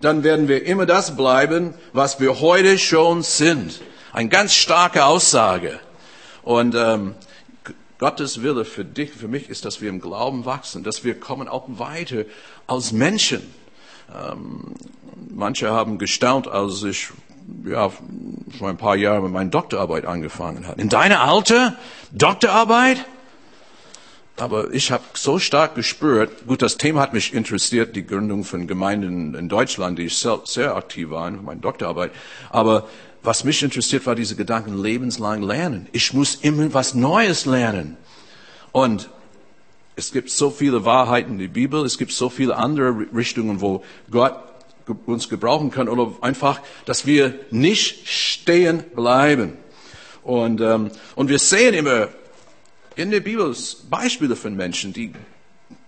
dann 0.00 0.22
werden 0.22 0.48
wir 0.48 0.64
immer 0.64 0.86
das 0.86 1.16
bleiben, 1.16 1.74
was 1.92 2.20
wir 2.20 2.40
heute 2.40 2.78
schon 2.78 3.22
sind. 3.22 3.80
Eine 4.12 4.28
ganz 4.28 4.54
starke 4.54 5.04
Aussage. 5.04 5.78
Und 6.42 6.74
ähm, 6.74 7.14
Gottes 7.98 8.42
Wille 8.42 8.64
für 8.64 8.84
dich, 8.84 9.10
für 9.10 9.28
mich 9.28 9.50
ist, 9.50 9.64
dass 9.64 9.82
wir 9.82 9.90
im 9.90 10.00
Glauben 10.00 10.46
wachsen, 10.46 10.84
dass 10.84 11.04
wir 11.04 11.20
kommen 11.20 11.48
auch 11.48 11.66
weiter 11.68 12.24
als 12.66 12.92
Menschen. 12.92 13.42
Ähm, 14.14 14.74
manche 15.28 15.70
haben 15.70 15.98
gestaunt, 15.98 16.48
als 16.48 16.82
ich 16.82 17.08
ja, 17.64 17.90
vor 18.58 18.68
ein 18.68 18.76
paar 18.76 18.96
Jahren 18.96 19.22
mit 19.24 19.32
meiner 19.32 19.50
Doktorarbeit 19.50 20.04
angefangen 20.04 20.66
habe. 20.66 20.80
In 20.80 20.88
deiner 20.88 21.20
Alter? 21.20 21.76
Doktorarbeit? 22.12 23.04
aber 24.40 24.72
ich 24.72 24.90
habe 24.90 25.04
so 25.14 25.38
stark 25.38 25.74
gespürt, 25.74 26.46
gut, 26.46 26.62
das 26.62 26.76
Thema 26.76 27.00
hat 27.00 27.12
mich 27.12 27.34
interessiert, 27.34 27.94
die 27.94 28.06
Gründung 28.06 28.44
von 28.44 28.66
Gemeinden 28.66 29.34
in 29.34 29.48
Deutschland, 29.48 29.98
die 29.98 30.04
ich 30.04 30.16
sehr, 30.16 30.40
sehr 30.44 30.76
aktiv 30.76 31.10
war 31.10 31.28
in 31.28 31.44
meiner 31.44 31.60
Doktorarbeit. 31.60 32.10
Aber 32.48 32.88
was 33.22 33.44
mich 33.44 33.62
interessiert, 33.62 34.06
war 34.06 34.14
diese 34.14 34.36
Gedanken 34.36 34.80
lebenslang 34.82 35.42
lernen. 35.42 35.88
Ich 35.92 36.14
muss 36.14 36.36
immer 36.36 36.72
was 36.72 36.94
Neues 36.94 37.44
lernen. 37.44 37.96
Und 38.72 39.10
es 39.96 40.12
gibt 40.12 40.30
so 40.30 40.50
viele 40.50 40.84
Wahrheiten 40.84 41.32
in 41.32 41.38
der 41.38 41.48
Bibel, 41.48 41.84
es 41.84 41.98
gibt 41.98 42.12
so 42.12 42.30
viele 42.30 42.56
andere 42.56 43.06
Richtungen, 43.14 43.60
wo 43.60 43.84
Gott 44.10 44.34
uns 45.06 45.28
gebrauchen 45.28 45.70
kann 45.70 45.88
oder 45.88 46.12
einfach, 46.20 46.60
dass 46.84 47.06
wir 47.06 47.34
nicht 47.50 48.08
stehen 48.08 48.82
bleiben. 48.94 49.56
Und, 50.22 50.60
ähm, 50.60 50.90
und 51.14 51.28
wir 51.28 51.38
sehen 51.38 51.74
immer 51.74 52.08
in 52.96 53.10
der 53.10 53.20
Bibel 53.20 53.54
Beispiele 53.88 54.36
von 54.36 54.54
Menschen, 54.54 54.92
die 54.92 55.12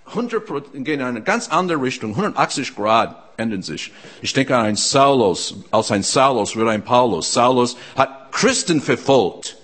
100, 0.07 0.73
gehen 0.73 1.01
in 1.01 1.03
eine 1.03 1.23
ganz 1.23 1.49
andere 1.49 1.83
Richtung, 1.83 2.11
180 2.11 2.75
Grad 2.75 3.23
ändern 3.37 3.63
sich. 3.63 3.93
Ich 4.21 4.33
denke 4.33 4.57
an 4.57 4.67
einen 4.67 4.77
Saulus, 4.77 5.57
als 5.71 5.91
ein 5.91 6.03
Saulus 6.03 6.57
wird 6.57 6.69
ein 6.69 6.85
Paulus. 6.85 7.33
Saulus 7.33 7.77
hat 7.97 8.33
Christen 8.33 8.81
verfolgt. 8.81 9.57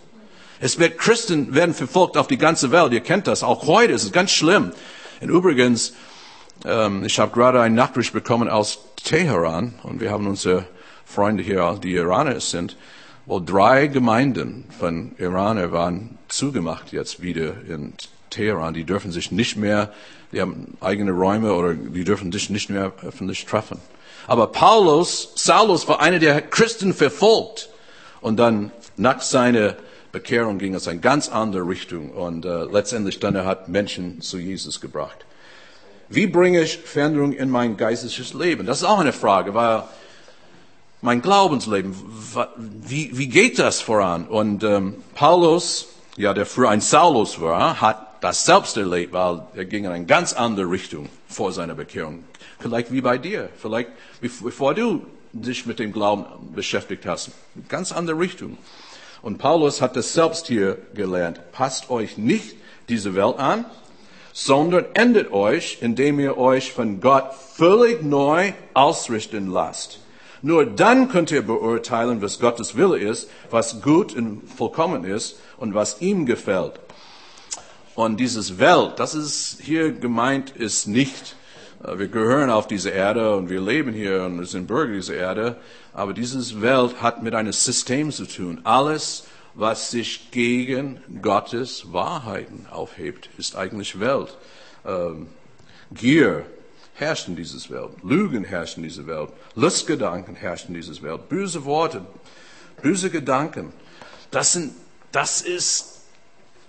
Es 0.60 0.78
wird 0.78 0.98
Christen 0.98 1.54
werden 1.54 1.74
verfolgt 1.74 2.16
auf 2.16 2.26
die 2.26 2.38
ganze 2.38 2.72
Welt. 2.72 2.92
Ihr 2.92 3.00
kennt 3.00 3.26
das. 3.26 3.42
Auch 3.42 3.66
heute 3.66 3.92
ist 3.92 4.04
es 4.04 4.12
ganz 4.12 4.30
schlimm. 4.32 4.72
Und 5.20 5.28
übrigens, 5.28 5.94
ähm, 6.64 7.04
ich 7.04 7.18
habe 7.18 7.32
gerade 7.32 7.60
eine 7.60 7.74
Nachricht 7.74 8.12
bekommen 8.12 8.48
aus 8.48 8.78
Teheran 9.02 9.74
und 9.82 10.00
wir 10.00 10.10
haben 10.10 10.26
unsere 10.26 10.66
Freunde 11.04 11.42
hier, 11.42 11.78
die 11.82 11.94
Iraner 11.94 12.40
sind, 12.40 12.76
wo 13.26 13.40
drei 13.40 13.86
Gemeinden 13.86 14.64
von 14.78 15.12
Iraner 15.18 15.72
waren 15.72 16.18
zugemacht 16.28 16.92
jetzt 16.92 17.22
wieder 17.22 17.54
in 17.68 17.94
Teheran. 18.30 18.74
Die 18.74 18.84
dürfen 18.84 19.10
sich 19.10 19.32
nicht 19.32 19.56
mehr, 19.56 19.92
die 20.32 20.40
haben 20.40 20.76
eigene 20.80 21.12
Räume 21.12 21.54
oder 21.54 21.74
die 21.74 22.04
dürfen 22.04 22.32
sich 22.32 22.50
nicht 22.50 22.70
mehr 22.70 22.92
öffentlich 23.02 23.44
treffen. 23.46 23.80
Aber 24.26 24.48
Paulus, 24.48 25.32
Saulus 25.36 25.88
war 25.88 26.00
einer, 26.00 26.18
der 26.18 26.42
Christen 26.42 26.92
verfolgt. 26.92 27.70
Und 28.20 28.36
dann 28.36 28.70
nach 28.96 29.22
seiner 29.22 29.76
Bekehrung 30.12 30.58
ging 30.58 30.74
es 30.74 30.86
in 30.86 30.92
eine 30.92 31.00
ganz 31.00 31.28
andere 31.28 31.66
Richtung. 31.66 32.10
Und 32.10 32.44
äh, 32.44 32.64
letztendlich 32.64 33.20
dann 33.20 33.34
er 33.34 33.46
hat 33.46 33.68
Menschen 33.68 34.20
zu 34.20 34.38
Jesus 34.38 34.80
gebracht. 34.80 35.24
Wie 36.10 36.26
bringe 36.26 36.62
ich 36.62 36.78
Veränderung 36.78 37.32
in 37.32 37.50
mein 37.50 37.76
geistliches 37.76 38.32
Leben? 38.32 38.66
Das 38.66 38.78
ist 38.78 38.84
auch 38.84 38.98
eine 38.98 39.12
Frage, 39.12 39.52
weil 39.54 39.82
mein 41.02 41.20
Glaubensleben, 41.22 41.94
wie, 42.56 43.16
wie 43.16 43.28
geht 43.28 43.58
das 43.58 43.80
voran? 43.80 44.26
Und 44.26 44.64
ähm, 44.64 44.96
Paulus, 45.14 45.88
ja, 46.16 46.32
der 46.32 46.46
früher 46.46 46.70
ein 46.70 46.80
Saulus 46.80 47.40
war, 47.40 47.80
hat 47.80 48.24
das 48.24 48.44
selbst 48.44 48.76
erlebt, 48.76 49.12
weil 49.12 49.42
er 49.54 49.64
ging 49.64 49.84
in 49.84 49.92
eine 49.92 50.06
ganz 50.06 50.32
andere 50.32 50.70
Richtung 50.70 51.08
vor 51.28 51.52
seiner 51.52 51.74
Bekehrung. 51.74 52.24
Vielleicht 52.58 52.90
wie 52.90 53.00
bei 53.00 53.18
dir, 53.18 53.50
vielleicht 53.56 53.90
bevor 54.20 54.74
du 54.74 55.06
dich 55.32 55.66
mit 55.66 55.78
dem 55.78 55.92
Glauben 55.92 56.24
beschäftigt 56.54 57.06
hast, 57.06 57.30
ganz 57.68 57.92
andere 57.92 58.18
Richtung. 58.18 58.56
Und 59.22 59.38
Paulus 59.38 59.80
hat 59.80 59.94
das 59.94 60.14
selbst 60.14 60.46
hier 60.46 60.78
gelernt. 60.94 61.40
Passt 61.52 61.90
euch 61.90 62.16
nicht 62.16 62.56
diese 62.88 63.14
Welt 63.14 63.38
an, 63.38 63.66
sondern 64.38 64.84
ändert 64.94 65.32
euch, 65.32 65.78
indem 65.80 66.20
ihr 66.20 66.38
euch 66.38 66.72
von 66.72 67.00
Gott 67.00 67.34
völlig 67.34 68.04
neu 68.04 68.52
ausrichten 68.72 69.50
lasst. 69.50 69.98
Nur 70.42 70.64
dann 70.64 71.08
könnt 71.08 71.32
ihr 71.32 71.42
beurteilen, 71.42 72.22
was 72.22 72.38
Gottes 72.38 72.76
Wille 72.76 72.98
ist, 72.98 73.28
was 73.50 73.82
gut 73.82 74.14
und 74.14 74.48
vollkommen 74.48 75.02
ist 75.02 75.40
und 75.56 75.74
was 75.74 76.00
ihm 76.00 76.24
gefällt. 76.24 76.74
Und 77.96 78.20
dieses 78.20 78.60
Welt, 78.60 78.92
das 78.98 79.16
ist 79.16 79.58
hier 79.60 79.90
gemeint, 79.90 80.50
ist 80.50 80.86
nicht, 80.86 81.34
äh, 81.82 81.98
wir 81.98 82.06
gehören 82.06 82.48
auf 82.48 82.68
diese 82.68 82.90
Erde 82.90 83.34
und 83.34 83.50
wir 83.50 83.60
leben 83.60 83.92
hier 83.92 84.22
und 84.22 84.44
sind 84.46 84.68
Bürger 84.68 84.92
dieser 84.92 85.14
Erde, 85.14 85.56
aber 85.92 86.12
dieses 86.14 86.62
Welt 86.62 87.02
hat 87.02 87.24
mit 87.24 87.34
einem 87.34 87.52
System 87.52 88.12
zu 88.12 88.24
tun. 88.24 88.60
Alles, 88.62 89.24
was 89.58 89.90
sich 89.90 90.30
gegen 90.30 91.02
Gottes 91.20 91.92
Wahrheiten 91.92 92.66
aufhebt, 92.70 93.28
ist 93.38 93.56
eigentlich 93.56 93.98
Welt. 93.98 94.38
Ähm, 94.86 95.26
Gier 95.90 96.46
herrscht 96.94 97.26
in 97.26 97.34
dieser 97.34 97.68
Welt, 97.74 97.90
Lügen 98.04 98.44
herrschen 98.44 98.84
in 98.84 98.88
dieser 98.88 99.08
Welt, 99.08 99.30
Lustgedanken 99.56 100.36
herrschen 100.36 100.68
in 100.68 100.80
dieser 100.80 101.02
Welt, 101.02 101.28
böse 101.28 101.64
Worte, 101.64 102.06
böse 102.82 103.10
Gedanken. 103.10 103.72
Das 104.30 104.52
sind, 104.52 104.74
das 105.10 105.42
ist, 105.42 106.02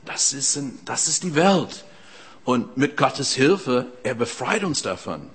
das 0.05 0.33
ist, 0.33 0.59
das 0.85 1.07
ist 1.07 1.23
die 1.23 1.35
Welt. 1.35 1.85
Und 2.43 2.75
mit 2.75 2.97
Gottes 2.97 3.35
Hilfe, 3.35 3.85
er 4.01 4.15
befreit 4.15 4.63
uns 4.63 4.81
davon 4.81 5.29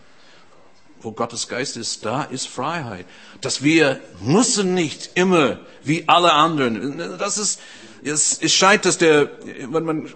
wo 1.05 1.12
Gottes 1.12 1.49
Geist 1.49 1.77
ist, 1.77 2.05
da 2.05 2.23
ist 2.23 2.49
Freiheit. 2.49 3.07
Dass 3.40 3.62
wir 3.62 4.01
müssen 4.21 4.75
nicht 4.75 5.11
immer 5.14 5.59
wie 5.83 6.05
alle 6.09 6.33
anderen. 6.33 6.99
Das 7.19 7.38
ist, 7.38 7.61
es, 8.03 8.38
es 8.40 8.53
scheint, 8.53 8.85
dass 8.85 8.99
der, 8.99 9.31
wenn 9.69 9.85
man 9.85 10.09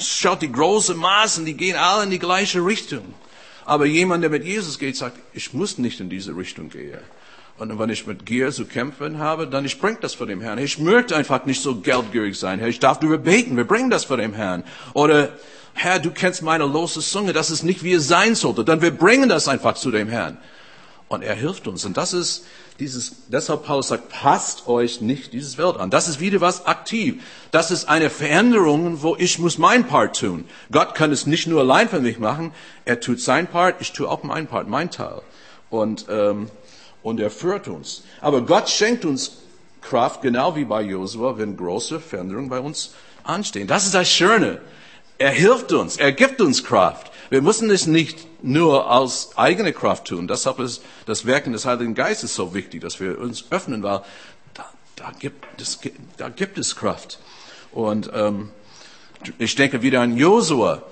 schaut, 0.00 0.42
die 0.42 0.52
großen 0.52 0.96
Maßen, 0.96 1.44
die 1.44 1.54
gehen 1.54 1.76
alle 1.76 2.04
in 2.04 2.10
die 2.10 2.18
gleiche 2.18 2.64
Richtung. 2.64 3.14
Aber 3.64 3.86
jemand, 3.86 4.22
der 4.22 4.30
mit 4.30 4.44
Jesus 4.44 4.78
geht, 4.78 4.96
sagt, 4.96 5.18
ich 5.32 5.52
muss 5.52 5.78
nicht 5.78 6.00
in 6.00 6.10
diese 6.10 6.36
Richtung 6.36 6.68
gehen. 6.68 6.98
Und 7.58 7.78
wenn 7.78 7.90
ich 7.90 8.06
mit 8.06 8.26
Gier 8.26 8.50
zu 8.50 8.64
kämpfen 8.64 9.18
habe, 9.18 9.46
dann 9.46 9.64
ich 9.64 9.78
bringe 9.78 9.98
das 10.00 10.14
vor 10.14 10.26
dem 10.26 10.40
Herrn. 10.40 10.58
Ich 10.58 10.78
möchte 10.78 11.14
einfach 11.14 11.44
nicht 11.44 11.62
so 11.62 11.76
geldgierig 11.76 12.36
sein. 12.38 12.64
Ich 12.64 12.80
darf 12.80 12.98
darüber 12.98 13.18
beten. 13.18 13.56
Wir 13.56 13.64
bringen 13.64 13.90
das 13.90 14.04
vor 14.04 14.16
dem 14.16 14.32
Herrn. 14.32 14.64
Oder 14.94 15.36
Herr, 15.74 15.98
du 15.98 16.10
kennst 16.10 16.42
meine 16.42 16.64
lose 16.64 17.00
Zunge, 17.00 17.32
das 17.32 17.50
ist 17.50 17.62
nicht 17.62 17.82
wie 17.82 17.94
es 17.94 18.08
sein 18.08 18.34
sollte. 18.34 18.64
Dann 18.64 18.82
wir 18.82 18.90
bringen 18.90 19.28
das 19.28 19.48
einfach 19.48 19.74
zu 19.74 19.90
dem 19.90 20.08
Herrn. 20.08 20.38
Und 21.08 21.22
er 21.22 21.34
hilft 21.34 21.66
uns. 21.68 21.84
Und 21.84 21.96
das 21.96 22.12
ist 22.12 22.44
dieses, 22.78 23.28
deshalb 23.28 23.64
Paulus 23.64 23.88
sagt, 23.88 24.08
passt 24.08 24.66
euch 24.66 25.00
nicht 25.00 25.32
dieses 25.32 25.58
Welt 25.58 25.76
an. 25.76 25.90
Das 25.90 26.08
ist 26.08 26.20
wieder 26.20 26.40
was 26.40 26.66
aktiv. 26.66 27.22
Das 27.50 27.70
ist 27.70 27.88
eine 27.88 28.10
Veränderung, 28.10 29.02
wo 29.02 29.14
ich 29.16 29.38
muss 29.38 29.58
mein 29.58 29.86
Part 29.86 30.18
tun. 30.18 30.44
Gott 30.70 30.94
kann 30.94 31.12
es 31.12 31.26
nicht 31.26 31.46
nur 31.46 31.60
allein 31.60 31.88
für 31.88 32.00
mich 32.00 32.18
machen. 32.18 32.52
Er 32.84 33.00
tut 33.00 33.20
sein 33.20 33.46
Part, 33.46 33.76
ich 33.80 33.92
tue 33.92 34.08
auch 34.08 34.22
mein 34.22 34.46
Part, 34.46 34.68
mein 34.68 34.90
Teil. 34.90 35.20
Und, 35.68 36.06
ähm, 36.08 36.50
und 37.02 37.20
er 37.20 37.30
führt 37.30 37.68
uns. 37.68 38.04
Aber 38.20 38.40
Gott 38.42 38.70
schenkt 38.70 39.04
uns 39.04 39.32
Kraft, 39.82 40.22
genau 40.22 40.56
wie 40.56 40.64
bei 40.64 40.82
Josua, 40.82 41.36
wenn 41.36 41.56
große 41.56 42.00
Veränderungen 42.00 42.48
bei 42.48 42.60
uns 42.60 42.94
anstehen. 43.24 43.66
Das 43.66 43.84
ist 43.84 43.94
das 43.94 44.08
Schöne. 44.08 44.60
Er 45.22 45.30
hilft 45.30 45.72
uns, 45.72 45.98
er 45.98 46.10
gibt 46.10 46.40
uns 46.40 46.64
Kraft. 46.64 47.12
Wir 47.30 47.42
müssen 47.42 47.70
es 47.70 47.86
nicht 47.86 48.26
nur 48.42 48.90
aus 48.90 49.36
eigener 49.36 49.70
Kraft 49.70 50.08
tun. 50.08 50.26
Deshalb 50.26 50.58
ist 50.58 50.82
das 51.06 51.26
Wirken 51.26 51.52
des 51.52 51.64
Heiligen 51.64 51.94
Geistes 51.94 52.34
so 52.34 52.54
wichtig, 52.54 52.80
dass 52.80 52.98
wir 52.98 53.20
uns 53.20 53.44
öffnen, 53.50 53.84
weil 53.84 54.02
da, 54.52 54.64
da, 54.96 55.12
gibt, 55.16 55.60
es, 55.60 55.78
da 56.16 56.28
gibt 56.28 56.58
es 56.58 56.74
Kraft. 56.74 57.20
Und 57.70 58.10
ähm, 58.12 58.50
ich 59.38 59.54
denke 59.54 59.80
wieder 59.82 60.00
an 60.00 60.16
Josua. 60.16 60.82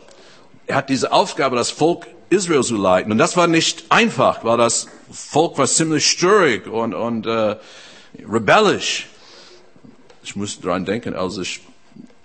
Er 0.68 0.76
hat 0.76 0.90
diese 0.90 1.10
Aufgabe, 1.10 1.56
das 1.56 1.72
Volk 1.72 2.06
Israel 2.28 2.62
zu 2.62 2.76
leiten. 2.76 3.10
Und 3.10 3.18
das 3.18 3.36
war 3.36 3.48
nicht 3.48 3.86
einfach, 3.88 4.44
weil 4.44 4.58
das 4.58 4.86
Volk 5.10 5.58
war 5.58 5.66
ziemlich 5.66 6.08
störig 6.08 6.68
und, 6.68 6.94
und 6.94 7.26
äh, 7.26 7.56
rebellisch. 8.30 9.08
Ich 10.22 10.36
muss 10.36 10.60
daran 10.60 10.84
denken, 10.84 11.14
als 11.14 11.36
ich 11.36 11.62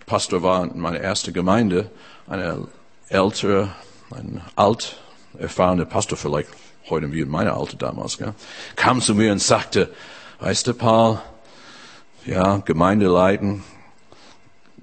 Pastor 0.05 0.43
war 0.43 0.63
in 0.63 0.79
meiner 0.79 0.99
ersten 0.99 1.33
Gemeinde, 1.33 1.89
eine 2.27 2.67
ältere, 3.09 3.73
ein 4.11 4.41
alt 4.55 4.97
erfahrener 5.39 5.85
Pastor, 5.85 6.17
vielleicht 6.17 6.49
heute 6.89 7.11
wie 7.11 7.25
meine 7.25 7.53
alte 7.53 7.75
damals, 7.75 8.17
gell, 8.17 8.33
kam 8.75 9.01
zu 9.01 9.15
mir 9.15 9.31
und 9.31 9.41
sagte, 9.41 9.91
weißt 10.39 10.67
du, 10.67 10.73
Paul, 10.73 11.19
ja, 12.25 12.57
Gemeinde 12.57 13.07
leiten, 13.07 13.63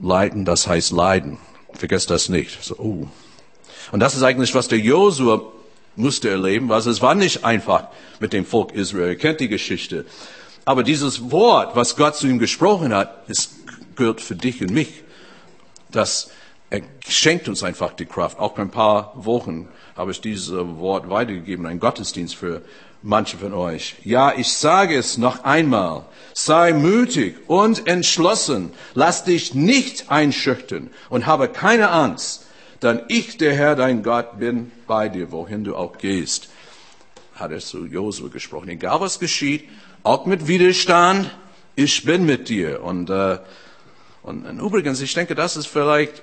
leiten, 0.00 0.44
das 0.44 0.66
heißt 0.66 0.90
leiden. 0.90 1.38
Vergesst 1.74 2.10
das 2.10 2.28
nicht. 2.28 2.62
So, 2.62 2.76
oh. 2.78 3.08
Und 3.92 4.00
das 4.00 4.14
ist 4.14 4.22
eigentlich, 4.22 4.54
was 4.54 4.68
der 4.68 4.78
Josua 4.78 5.40
musste 5.96 6.30
erleben, 6.30 6.68
weil 6.68 6.80
es 6.80 7.02
war 7.02 7.14
nicht 7.14 7.44
einfach 7.44 7.88
mit 8.20 8.32
dem 8.32 8.44
Volk 8.44 8.72
Israel. 8.72 9.10
Ihr 9.10 9.18
kennt 9.18 9.40
die 9.40 9.48
Geschichte. 9.48 10.04
Aber 10.64 10.82
dieses 10.82 11.30
Wort, 11.30 11.74
was 11.74 11.96
Gott 11.96 12.16
zu 12.16 12.26
ihm 12.26 12.38
gesprochen 12.38 12.94
hat, 12.94 13.28
es 13.28 13.50
gilt 13.96 14.20
für 14.20 14.36
dich 14.36 14.60
und 14.60 14.70
mich 14.70 15.01
dass 15.96 16.30
er 16.70 16.80
schenkt 17.06 17.48
uns 17.48 17.62
einfach 17.62 17.92
die 17.92 18.06
Kraft. 18.06 18.38
Auch 18.38 18.52
bei 18.52 18.62
ein 18.62 18.70
paar 18.70 19.12
Wochen 19.14 19.68
habe 19.94 20.10
ich 20.10 20.22
dieses 20.22 20.50
Wort 20.50 21.10
weitergegeben, 21.10 21.66
ein 21.66 21.80
Gottesdienst 21.80 22.34
für 22.34 22.62
manche 23.02 23.36
von 23.36 23.52
euch. 23.52 23.96
Ja, 24.04 24.32
ich 24.34 24.48
sage 24.52 24.96
es 24.96 25.18
noch 25.18 25.44
einmal. 25.44 26.06
Sei 26.32 26.72
mutig 26.72 27.36
und 27.46 27.86
entschlossen. 27.86 28.72
Lass 28.94 29.24
dich 29.24 29.54
nicht 29.54 30.10
einschüchtern 30.10 30.90
und 31.10 31.26
habe 31.26 31.48
keine 31.48 31.90
Angst. 31.90 32.46
Denn 32.80 33.02
ich, 33.08 33.36
der 33.36 33.54
Herr, 33.54 33.76
dein 33.76 34.02
Gott, 34.02 34.38
bin 34.38 34.72
bei 34.86 35.08
dir, 35.08 35.30
wohin 35.30 35.64
du 35.64 35.76
auch 35.76 35.98
gehst. 35.98 36.48
Hat 37.34 37.52
er 37.52 37.58
zu 37.58 37.84
Josua 37.84 38.28
gesprochen. 38.28 38.70
Egal 38.70 39.00
was 39.00 39.18
geschieht, 39.18 39.68
auch 40.02 40.26
mit 40.26 40.48
Widerstand, 40.48 41.30
ich 41.76 42.04
bin 42.04 42.24
mit 42.24 42.48
dir. 42.48 42.82
Und 42.82 43.10
äh, 43.10 43.38
Und, 44.22 44.46
und 44.46 44.60
übrigens, 44.60 45.00
ich 45.00 45.14
denke, 45.14 45.34
das 45.34 45.56
ist 45.56 45.66
vielleicht, 45.66 46.22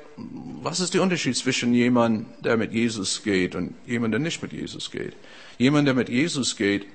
was 0.62 0.79
ist 0.79 0.93
der 0.93 1.01
Unterschied 1.01 1.35
zwischen 1.35 1.73
jemand, 1.73 2.27
der 2.45 2.55
mit 2.55 2.71
Jesus 2.71 3.23
geht 3.23 3.55
und 3.55 3.73
jemand, 3.85 4.13
der 4.13 4.19
nicht 4.19 4.41
mit 4.41 4.53
Jesus 4.53 4.89
geht? 4.89 5.15
Jemand, 5.57 5.88
der 5.88 5.93
mit 5.93 6.07
Jesus 6.07 6.55
geht, 6.55 6.85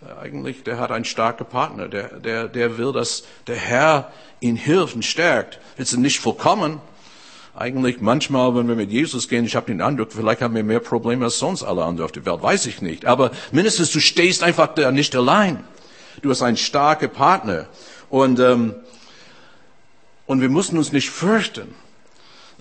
äh, 0.00 0.20
eigentlich, 0.22 0.62
der 0.62 0.78
hat 0.78 0.90
einen 0.90 1.04
starken 1.04 1.46
Partner, 1.46 1.88
der, 1.88 2.18
der, 2.20 2.48
der 2.48 2.78
will, 2.78 2.92
dass 2.92 3.24
der 3.46 3.56
Herr 3.56 4.10
ihn 4.40 4.56
hilft 4.56 4.94
und 4.94 5.04
stärkt. 5.04 5.60
Jetzt 5.76 5.92
ist 5.92 5.98
nicht 5.98 6.18
vollkommen. 6.18 6.80
Eigentlich 7.54 8.00
manchmal, 8.00 8.54
wenn 8.54 8.68
wir 8.68 8.76
mit 8.76 8.90
Jesus 8.90 9.28
gehen, 9.28 9.44
ich 9.44 9.56
habe 9.56 9.66
den 9.66 9.82
Eindruck, 9.82 10.12
vielleicht 10.12 10.40
haben 10.40 10.54
wir 10.54 10.62
mehr 10.62 10.80
Probleme 10.80 11.24
als 11.26 11.38
sonst 11.38 11.64
alle 11.64 11.84
anderen 11.84 12.06
auf 12.06 12.12
der 12.12 12.24
Welt, 12.24 12.40
weiß 12.40 12.66
ich 12.66 12.80
nicht. 12.80 13.04
Aber 13.04 13.32
mindestens 13.50 13.90
du 13.90 14.00
stehst 14.00 14.42
einfach 14.42 14.68
da 14.74 14.92
nicht 14.92 15.14
allein. 15.14 15.64
Du 16.22 16.30
hast 16.30 16.40
einen 16.40 16.56
starken 16.56 17.10
Partner. 17.10 17.66
Und, 18.08 18.38
ähm, 18.40 18.76
und 20.28 20.42
wir 20.42 20.50
mussten 20.50 20.78
uns 20.78 20.92
nicht 20.92 21.10
fürchten. 21.10 21.74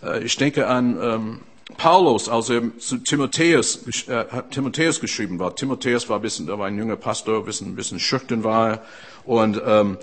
Äh, 0.01 0.23
ich 0.23 0.37
denke 0.37 0.67
an 0.67 0.97
ähm, 0.99 1.39
Paulus, 1.77 2.29
als 2.29 2.49
er 2.49 2.61
zu 2.79 2.97
Timotheus, 2.97 3.85
äh, 4.07 4.25
Timotheus 4.49 5.01
geschrieben 5.01 5.37
war. 5.37 5.53
Timotheus 5.53 6.09
war 6.09 6.17
ein 6.17 6.21
bisschen, 6.21 6.47
da 6.47 6.57
war 6.57 6.67
ein 6.67 6.77
junger 6.77 6.95
Pastor, 6.95 7.39
ein 7.39 7.45
bisschen, 7.45 7.67
ein 7.67 7.75
bisschen 7.75 7.99
schüchtern 7.99 8.43
war 8.43 8.69
er. 8.69 8.81
Und, 9.25 9.61
ähm, 9.63 9.97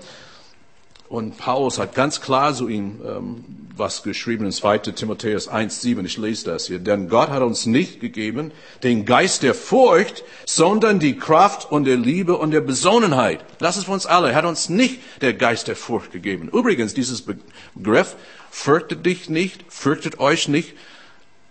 und 1.07 1.37
Paulus 1.37 1.77
hat 1.77 1.93
ganz 1.93 2.19
klar 2.19 2.53
zu 2.53 2.67
ihm 2.67 2.99
ähm, 3.05 3.45
was 3.77 4.03
geschrieben 4.03 4.45
in 4.45 4.51
2. 4.51 4.79
Timotheus 4.79 5.49
1,7. 5.49 6.05
Ich 6.05 6.17
lese 6.17 6.45
das 6.45 6.67
hier. 6.67 6.79
Denn 6.79 7.09
Gott 7.09 7.29
hat 7.29 7.41
uns 7.41 7.65
nicht 7.65 7.99
gegeben 7.99 8.51
den 8.83 9.05
Geist 9.05 9.43
der 9.43 9.53
Furcht, 9.53 10.23
sondern 10.45 10.99
die 10.99 11.17
Kraft 11.17 11.71
und 11.71 11.85
der 11.85 11.97
Liebe 11.97 12.37
und 12.37 12.51
der 12.51 12.61
Besonnenheit. 12.61 13.43
Das 13.59 13.77
ist 13.77 13.85
für 13.85 13.91
uns 13.91 14.05
alle. 14.05 14.29
Er 14.29 14.35
hat 14.35 14.45
uns 14.45 14.69
nicht 14.69 14.99
der 15.21 15.33
Geist 15.33 15.67
der 15.67 15.75
Furcht 15.75 16.11
gegeben. 16.11 16.49
Übrigens, 16.51 16.93
dieses 16.93 17.21
Begriff, 17.21 18.15
fürchtet 18.49 19.05
dich 19.05 19.29
nicht, 19.29 19.65
fürchtet 19.67 20.19
euch 20.19 20.47
nicht, 20.47 20.73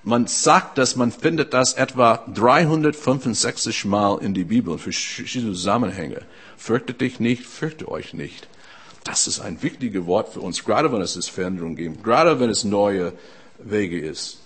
man 0.03 0.27
sagt, 0.27 0.77
dass 0.77 0.97
man 0.97 1.13
findet 1.13 1.55
das 1.55 1.75
etwa 1.75 2.25
365 2.35 3.87
Mal 3.87 4.19
in 4.21 4.35
die 4.35 4.45
Bibel 4.45 4.77
für 4.77 4.93
verschiedene 4.93 5.53
Zusammenhänge. 5.53 6.21
Fürchtet 6.59 7.01
dich 7.01 7.21
nicht, 7.21 7.47
fürchte 7.47 7.89
euch 7.89 8.13
nicht. 8.13 8.49
Das 9.05 9.27
ist 9.27 9.41
ein 9.41 9.63
wichtiges 9.63 10.07
Wort 10.07 10.33
für 10.33 10.41
uns, 10.41 10.65
gerade 10.65 10.91
wenn 10.91 11.03
es 11.03 11.29
Veränderung 11.29 11.77
gibt, 11.77 12.03
gerade 12.03 12.41
wenn 12.41 12.49
es 12.49 12.65
neue 12.65 13.13
Wege 13.59 14.01
ist. 14.01 14.39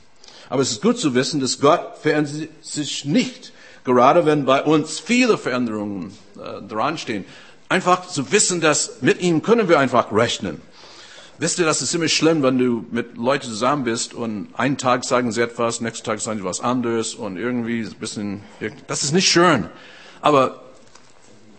Aber 0.51 0.63
es 0.63 0.73
ist 0.73 0.83
gut 0.83 0.99
zu 0.99 1.15
wissen, 1.15 1.41
dass 1.41 1.61
Gott 1.61 1.99
verändert 2.03 2.49
sich 2.61 3.05
nicht, 3.05 3.53
gerade 3.85 4.27
wenn 4.27 4.45
bei 4.45 4.63
uns 4.63 4.99
viele 4.99 5.39
Veränderungen 5.39 6.13
äh, 6.37 6.61
dran 6.63 6.99
stehen. 6.99 7.25
Einfach 7.69 8.09
zu 8.09 8.33
wissen, 8.33 8.61
dass 8.61 9.01
mit 9.01 9.21
ihm 9.21 9.43
können 9.43 9.69
wir 9.69 9.79
einfach 9.79 10.13
rechnen. 10.13 10.61
Wisst 11.41 11.61
ihr, 11.61 11.67
das 11.67 11.83
ist 11.83 11.93
ziemlich 11.93 12.15
schlimm, 12.15 12.43
wenn 12.43 12.59
du 12.59 12.85
mit 12.91 13.17
Leuten 13.17 13.47
zusammen 13.47 13.85
bist 13.85 14.13
und 14.13 14.49
einen 14.55 14.77
Tag 14.77 15.05
sagen 15.05 15.31
sie 15.31 15.41
etwas, 15.41 15.81
nächsten 15.81 16.05
Tag 16.05 16.21
sagen 16.21 16.41
sie 16.41 16.45
was 16.45 16.61
anderes 16.61 17.15
und 17.15 17.37
irgendwie 17.37 17.83
ein 17.83 17.95
bisschen, 17.95 18.43
das 18.89 19.05
ist 19.05 19.13
nicht 19.13 19.29
schön. 19.29 19.69
Aber 20.21 20.63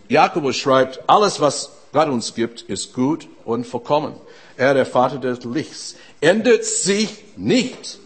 Jakobus 0.09 0.57
schreibt, 0.57 1.07
alles 1.07 1.39
was 1.39 1.78
Gott 1.91 2.08
uns 2.08 2.36
gibt, 2.36 2.62
ist 2.62 2.93
gut 2.93 3.28
und 3.45 3.65
vollkommen. 3.65 4.13
Er, 4.58 4.73
der 4.73 4.86
Vater 4.86 5.17
des 5.17 5.43
Lichts, 5.43 5.95
ändert 6.21 6.65
sich 6.65 7.23
nicht. 7.36 7.99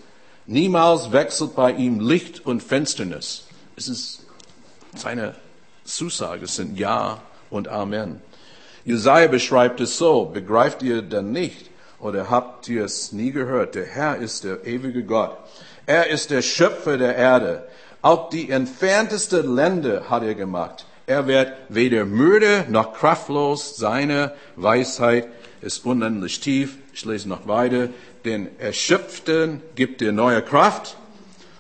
Niemals 0.46 1.12
wechselt 1.12 1.56
bei 1.56 1.72
ihm 1.72 2.00
Licht 2.00 2.46
und 2.46 2.62
Finsternis. 2.62 3.46
Es 3.76 3.88
ist 3.88 4.26
seine 4.96 5.36
Zusage, 5.84 6.46
es 6.46 6.56
sind 6.56 6.78
Ja 6.78 7.22
und 7.50 7.68
Amen. 7.68 8.22
Jesaja 8.86 9.28
beschreibt 9.28 9.80
es 9.80 9.98
so, 9.98 10.26
begreift 10.26 10.84
ihr 10.84 11.02
denn 11.02 11.32
nicht 11.32 11.70
oder 12.00 12.30
habt 12.30 12.68
ihr 12.68 12.84
es 12.84 13.14
nie 13.14 13.32
gehört? 13.32 13.76
Der 13.76 13.86
Herr 13.86 14.18
ist 14.18 14.44
der 14.44 14.66
ewige 14.66 15.04
Gott. 15.04 15.38
Er 15.86 16.10
ist 16.10 16.32
der 16.32 16.42
Schöpfer 16.42 16.98
der 16.98 17.16
Erde. 17.16 17.68
Auch 18.02 18.30
die 18.30 18.50
entferntesten 18.50 19.56
Länder 19.56 20.10
hat 20.10 20.24
er 20.24 20.36
gemacht. 20.36 20.86
Er 21.06 21.28
wird 21.28 21.52
weder 21.68 22.06
müde 22.06 22.66
noch 22.70 22.94
kraftlos. 22.94 23.76
Seine 23.76 24.32
Weisheit 24.56 25.28
ist 25.62 25.86
unendlich 25.86 26.40
tief. 26.40 26.78
Ich 26.94 27.04
lese 27.04 27.28
noch 27.28 27.46
weiter. 27.46 27.90
Den 28.24 28.58
Erschöpften 28.58 29.62
gibt 29.76 30.02
er 30.02 30.14
neue 30.14 30.42
Kraft 30.42 30.96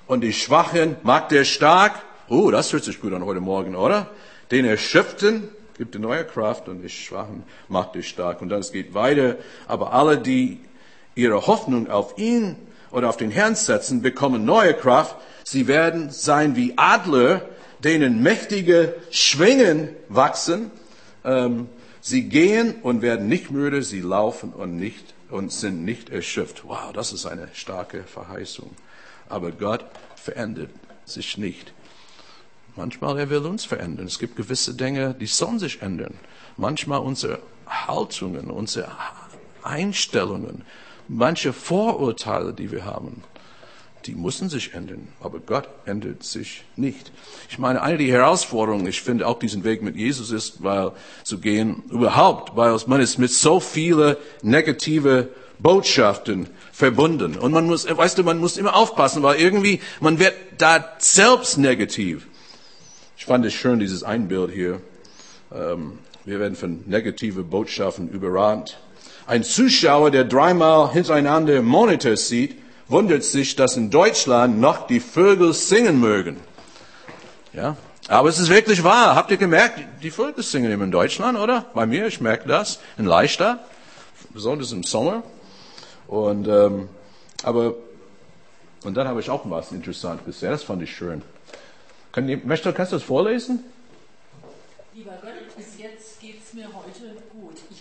und 0.07 0.21
die 0.21 0.31
Schwachen 0.31 0.95
macht 1.03 1.33
er 1.33 1.43
stark. 1.43 2.01
Oh, 2.29 2.51
das 2.51 2.71
hört 2.71 2.85
sich 2.85 3.01
gut 3.01 3.11
an 3.11 3.25
heute 3.25 3.41
Morgen, 3.41 3.75
oder? 3.75 4.09
Den 4.49 4.63
Erschöpften 4.63 5.49
gibt 5.77 5.95
er 5.95 5.99
neue 5.99 6.23
Kraft 6.23 6.69
und 6.69 6.81
die 6.81 6.87
Schwachen 6.87 7.43
macht 7.67 7.97
er 7.97 8.03
stark. 8.03 8.41
Und 8.41 8.47
dann 8.47 8.61
es 8.61 8.71
geht 8.71 8.93
weiter. 8.93 9.35
Aber 9.67 9.91
alle, 9.91 10.19
die 10.19 10.61
ihre 11.15 11.47
Hoffnung 11.47 11.89
auf 11.89 12.17
ihn 12.17 12.55
oder 12.91 13.09
auf 13.09 13.17
den 13.17 13.29
Herrn 13.29 13.55
setzen, 13.55 14.01
bekommen 14.01 14.45
neue 14.45 14.73
Kraft. 14.73 15.17
Sie 15.43 15.67
werden 15.67 16.11
sein 16.11 16.55
wie 16.55 16.77
Adler, 16.77 17.41
denen 17.83 18.21
mächtige 18.21 18.95
Schwingen 19.11 19.89
wachsen. 20.09 20.71
Ähm, 21.23 21.67
sie 22.01 22.23
gehen 22.23 22.75
und 22.81 23.01
werden 23.01 23.27
nicht 23.27 23.51
müde, 23.51 23.83
sie 23.83 24.01
laufen 24.01 24.53
und 24.53 24.77
nicht 24.77 25.13
und 25.29 25.51
sind 25.51 25.83
nicht 25.83 26.09
erschöpft. 26.09 26.63
Wow, 26.65 26.91
das 26.93 27.11
ist 27.11 27.25
eine 27.25 27.49
starke 27.53 28.03
Verheißung. 28.03 28.71
Aber 29.29 29.51
Gott 29.51 29.85
verändert 30.15 30.69
sich 31.05 31.37
nicht. 31.37 31.73
Manchmal 32.75 33.19
er 33.19 33.29
will 33.29 33.45
uns 33.45 33.65
verändern. 33.65 34.07
Es 34.07 34.19
gibt 34.19 34.35
gewisse 34.35 34.73
Dinge, 34.73 35.15
die 35.19 35.27
sollen 35.27 35.59
sich 35.59 35.81
ändern. 35.81 36.15
Manchmal 36.57 36.99
unsere 36.99 37.39
Haltungen, 37.67 38.49
unsere 38.49 38.91
Einstellungen, 39.63 40.63
manche 41.07 41.53
Vorurteile, 41.53 42.53
die 42.53 42.71
wir 42.71 42.85
haben 42.85 43.23
die 44.05 44.15
müssen 44.15 44.49
sich 44.49 44.73
ändern. 44.73 45.07
Aber 45.19 45.39
Gott 45.39 45.67
ändert 45.85 46.23
sich 46.23 46.63
nicht. 46.75 47.11
Ich 47.49 47.59
meine, 47.59 47.81
eine 47.81 47.97
der 47.97 48.07
Herausforderungen, 48.07 48.87
ich 48.87 49.01
finde 49.01 49.27
auch 49.27 49.39
diesen 49.39 49.63
Weg 49.63 49.81
mit 49.81 49.95
Jesus 49.95 50.31
ist, 50.31 50.63
weil 50.63 50.91
zu 51.23 51.39
gehen, 51.39 51.83
überhaupt, 51.89 52.55
weil 52.55 52.77
man 52.87 53.01
ist 53.01 53.17
mit 53.17 53.31
so 53.31 53.59
viele 53.59 54.17
negative 54.41 55.29
Botschaften 55.59 56.49
verbunden. 56.71 57.37
Und 57.37 57.51
man 57.51 57.65
muss, 57.65 57.87
weißt 57.89 58.17
du, 58.17 58.23
man 58.23 58.39
muss 58.39 58.57
immer 58.57 58.75
aufpassen, 58.75 59.23
weil 59.23 59.39
irgendwie, 59.39 59.79
man 60.01 60.19
wird 60.19 60.33
da 60.57 60.93
selbst 60.97 61.57
negativ. 61.57 62.27
Ich 63.17 63.25
fand 63.25 63.45
es 63.45 63.53
schön, 63.53 63.79
dieses 63.79 64.03
Einbild 64.03 64.51
hier. 64.51 64.81
Ähm, 65.53 65.99
wir 66.25 66.39
werden 66.39 66.55
von 66.55 66.83
negative 66.87 67.43
Botschaften 67.43 68.09
überrannt. 68.09 68.77
Ein 69.25 69.43
Zuschauer, 69.43 70.11
der 70.11 70.25
dreimal 70.25 70.91
hintereinander 70.91 71.61
Monitor 71.61 72.17
sieht, 72.17 72.57
wundert 72.87 73.23
sich, 73.23 73.55
dass 73.55 73.77
in 73.77 73.89
Deutschland 73.89 74.59
noch 74.59 74.87
die 74.87 74.99
Vögel 74.99 75.53
singen 75.53 75.99
mögen. 75.99 76.39
Ja, 77.53 77.77
aber 78.07 78.29
es 78.29 78.39
ist 78.39 78.49
wirklich 78.49 78.83
wahr. 78.83 79.15
Habt 79.15 79.31
ihr 79.31 79.37
gemerkt, 79.37 79.79
die 80.01 80.11
Vögel 80.11 80.43
singen 80.43 80.71
immer 80.71 80.83
in 80.83 80.91
Deutschland, 80.91 81.37
oder? 81.37 81.65
Bei 81.73 81.85
mir, 81.85 82.07
ich 82.07 82.19
merke 82.19 82.47
das, 82.47 82.79
in 82.97 83.05
Leichter, 83.05 83.59
besonders 84.31 84.71
im 84.71 84.83
Sommer. 84.83 85.23
Und, 86.07 86.47
ähm, 86.47 86.89
aber, 87.43 87.75
und 88.83 88.95
dann 88.95 89.07
habe 89.07 89.19
ich 89.19 89.29
auch 89.29 89.41
was 89.45 89.71
Interessantes 89.71 90.25
gesehen, 90.25 90.51
das 90.51 90.63
fand 90.63 90.81
ich 90.83 90.95
schön. 90.95 91.21
Kann, 92.11 92.25
möchtest, 92.45 92.75
kannst 92.75 92.91
du 92.91 92.97
das 92.97 93.03
vorlesen? 93.03 93.63
Lieber 94.93 95.17
Gott, 95.21 95.55
bis 95.57 95.79
jetzt 95.79 96.21
geht 96.21 96.41
es 96.45 96.53
mir 96.53 96.67
heute. 96.67 97.15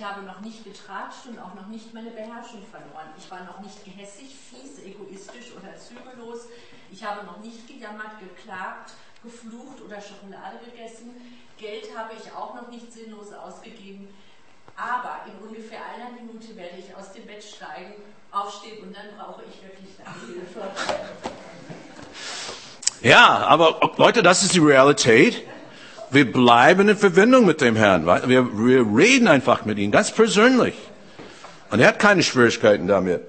Ich 0.03 0.09
habe 0.09 0.23
noch 0.23 0.41
nicht 0.41 0.65
getratscht 0.65 1.27
und 1.29 1.39
auch 1.39 1.55
noch 1.55 1.69
nicht 1.69 1.95
meine 1.95 2.11
Beherrschung 2.11 2.67
verloren. 2.69 3.07
Ich 3.17 3.31
war 3.31 3.45
noch 3.45 3.61
nicht 3.61 3.85
gehässig, 3.85 4.35
fies, 4.35 4.85
egoistisch 4.85 5.55
oder 5.55 5.77
zügellos. 5.77 6.49
Ich 6.91 7.05
habe 7.05 7.25
noch 7.25 7.39
nicht 7.39 7.69
gejammert, 7.69 8.19
geklagt, 8.19 8.95
geflucht 9.23 9.81
oder 9.81 10.01
Schokolade 10.01 10.59
gegessen. 10.65 11.15
Geld 11.57 11.97
habe 11.97 12.15
ich 12.15 12.33
auch 12.33 12.53
noch 12.57 12.69
nicht 12.69 12.93
sinnlos 12.93 13.33
ausgegeben. 13.33 14.09
Aber 14.75 15.21
in 15.27 15.47
ungefähr 15.47 15.79
einer 15.95 16.11
Minute 16.11 16.57
werde 16.57 16.79
ich 16.79 16.93
aus 16.97 17.13
dem 17.13 17.25
Bett 17.25 17.45
steigen, 17.45 18.03
aufstehen 18.33 18.83
und 18.83 18.97
dann 18.97 19.07
brauche 19.17 19.43
ich 19.45 19.63
wirklich 19.63 19.95
Hilfe. 20.27 20.63
Ja, 23.03 23.47
aber 23.47 23.93
Leute, 23.99 24.25
das 24.25 24.43
ist 24.43 24.53
die 24.53 24.59
Realität. 24.59 25.47
Wir 26.13 26.31
bleiben 26.31 26.89
in 26.89 26.97
Verbindung 26.97 27.47
mit 27.47 27.61
dem 27.61 27.75
Herrn. 27.75 28.07
Wir, 28.07 28.47
wir 28.59 28.97
reden 28.97 29.29
einfach 29.29 29.65
mit 29.65 29.79
ihm, 29.79 29.91
ganz 29.91 30.11
persönlich. 30.11 30.75
Und 31.71 31.81
er 31.81 31.89
hat 31.89 31.99
keine 31.99 32.23
Schwierigkeiten 32.23 32.87
damit. 32.87 33.23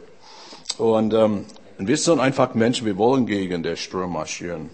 Und, 0.77 1.13
ähm, 1.13 1.45
wir 1.77 1.97
sind 1.97 2.19
einfach 2.19 2.53
Menschen, 2.53 2.85
wir 2.85 2.97
wollen 2.97 3.25
gegen 3.25 3.63
den 3.63 3.77
Sturm 3.77 4.13
marschieren. 4.13 4.69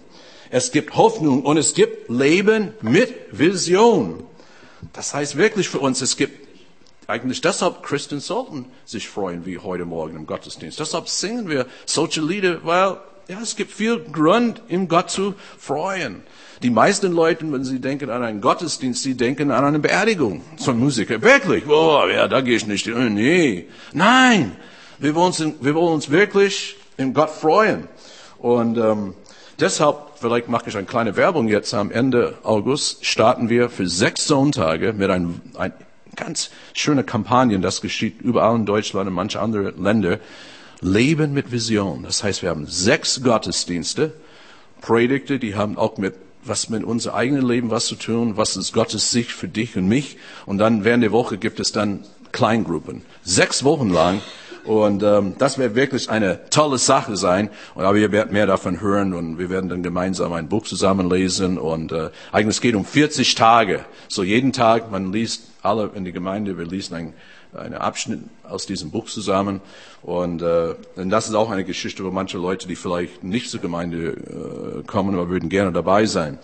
Es 0.50 0.72
gibt 0.72 0.96
Hoffnung 0.96 1.42
und 1.42 1.56
es 1.56 1.74
gibt 1.74 2.10
Leben 2.10 2.74
mit 2.82 3.14
Vision. 3.30 4.24
Das 4.92 5.14
heißt 5.14 5.36
wirklich 5.36 5.68
für 5.68 5.78
uns, 5.78 6.00
es 6.00 6.16
gibt 6.16 6.48
eigentlich 7.06 7.40
deshalb 7.40 7.82
Christen 7.82 8.20
sollten 8.20 8.66
sich 8.84 9.08
freuen 9.08 9.44
wie 9.44 9.58
heute 9.58 9.84
Morgen 9.84 10.16
im 10.16 10.26
Gottesdienst. 10.26 10.78
Deshalb 10.78 11.08
singen 11.08 11.48
wir 11.48 11.66
solche 11.84 12.20
Lieder, 12.20 12.64
weil 12.64 12.98
Ja, 13.30 13.38
es 13.40 13.54
gibt 13.54 13.70
viel 13.70 14.00
Grund, 14.10 14.60
im 14.66 14.88
Gott 14.88 15.08
zu 15.08 15.36
freuen. 15.56 16.24
Die 16.64 16.70
meisten 16.70 17.12
Leute, 17.12 17.44
wenn 17.52 17.62
sie 17.62 17.78
denken 17.78 18.10
an 18.10 18.24
einen 18.24 18.40
Gottesdienst, 18.40 19.04
sie 19.04 19.14
denken 19.16 19.52
an 19.52 19.64
eine 19.64 19.78
Beerdigung 19.78 20.42
von 20.56 20.76
Musiker. 20.76 21.22
Wirklich? 21.22 21.64
Oh, 21.68 22.08
ja, 22.12 22.26
da 22.26 22.40
gehe 22.40 22.56
ich 22.56 22.66
nicht. 22.66 22.88
Oh, 22.88 22.98
nee. 22.98 23.68
Nein. 23.92 24.56
Wir 24.98 25.14
wollen, 25.14 25.28
uns, 25.28 25.40
wir 25.60 25.76
wollen 25.76 25.94
uns 25.94 26.10
wirklich 26.10 26.74
in 26.96 27.14
Gott 27.14 27.30
freuen. 27.30 27.86
Und 28.38 28.76
ähm, 28.78 29.14
deshalb, 29.60 29.96
vielleicht 30.16 30.48
mache 30.48 30.68
ich 30.68 30.76
eine 30.76 30.86
kleine 30.86 31.14
Werbung 31.14 31.46
jetzt, 31.46 31.72
am 31.72 31.92
Ende 31.92 32.36
August 32.42 33.06
starten 33.06 33.48
wir 33.48 33.70
für 33.70 33.86
sechs 33.86 34.26
Sonntage 34.26 34.92
mit 34.92 35.08
einem, 35.08 35.40
ein 35.56 35.72
ganz 36.16 36.50
schöne 36.74 37.04
Kampagnen, 37.04 37.62
das 37.62 37.80
geschieht 37.80 38.20
überall 38.22 38.56
in 38.56 38.66
Deutschland 38.66 39.06
und 39.06 39.14
manche 39.14 39.38
andere 39.38 39.70
Länder. 39.70 40.18
Leben 40.80 41.32
mit 41.32 41.52
Vision. 41.52 42.02
Das 42.02 42.24
heißt, 42.24 42.42
wir 42.42 42.50
haben 42.50 42.66
sechs 42.66 43.22
Gottesdienste, 43.22 44.12
Predigte, 44.80 45.38
die 45.38 45.54
haben 45.54 45.76
auch 45.76 45.98
mit 45.98 46.14
was 46.42 46.70
mit 46.70 46.84
unser 46.84 47.14
eigenes 47.14 47.44
Leben 47.44 47.70
was 47.70 47.86
zu 47.86 47.96
tun, 47.96 48.36
was 48.36 48.56
ist 48.56 48.72
Gottes 48.72 49.10
Sicht 49.10 49.30
für 49.30 49.48
dich 49.48 49.76
und 49.76 49.86
mich. 49.86 50.16
Und 50.46 50.58
dann 50.58 50.84
während 50.84 51.02
der 51.02 51.12
Woche 51.12 51.38
gibt 51.38 51.60
es 51.60 51.72
dann 51.72 52.04
Kleingruppen. 52.32 53.02
Sechs 53.22 53.64
Wochen 53.64 53.90
lang. 53.90 54.22
Und 54.64 55.02
ähm, 55.02 55.34
das 55.38 55.58
wird 55.58 55.74
wirklich 55.74 56.10
eine 56.10 56.48
tolle 56.50 56.78
Sache 56.78 57.16
sein. 57.16 57.50
Und 57.74 57.84
aber 57.84 57.96
ihr 57.96 58.12
werdet 58.12 58.32
mehr 58.32 58.46
davon 58.46 58.80
hören 58.80 59.14
und 59.14 59.38
wir 59.38 59.48
werden 59.50 59.70
dann 59.70 59.82
gemeinsam 59.82 60.32
ein 60.32 60.48
Buch 60.48 60.64
zusammenlesen. 60.64 61.58
Und 61.58 61.92
äh, 61.92 62.10
eigentlich 62.30 62.60
geht 62.60 62.74
um 62.74 62.84
40 62.84 63.34
Tage. 63.34 63.84
So 64.08 64.22
jeden 64.22 64.52
Tag, 64.52 64.90
man 64.90 65.12
liest 65.12 65.44
alle 65.62 65.90
in 65.94 66.04
die 66.04 66.12
Gemeinde, 66.12 66.58
wir 66.58 66.66
lesen 66.66 66.94
ein 66.94 67.14
einen 67.54 67.74
Abschnitt 67.74 68.20
aus 68.42 68.66
diesem 68.66 68.90
Buch 68.90 69.06
zusammen. 69.06 69.60
Und, 70.02 70.42
äh, 70.42 70.74
und 70.96 71.10
das 71.10 71.28
ist 71.28 71.34
auch 71.34 71.50
eine 71.50 71.64
Geschichte, 71.64 72.04
wo 72.04 72.10
manche 72.10 72.38
Leute, 72.38 72.68
die 72.68 72.76
vielleicht 72.76 73.24
nicht 73.24 73.50
zur 73.50 73.60
Gemeinde 73.60 74.12
äh, 74.12 74.82
kommen, 74.86 75.14
aber 75.14 75.28
würden 75.28 75.48
gerne 75.48 75.72
dabei 75.72 76.06
sein. 76.06 76.38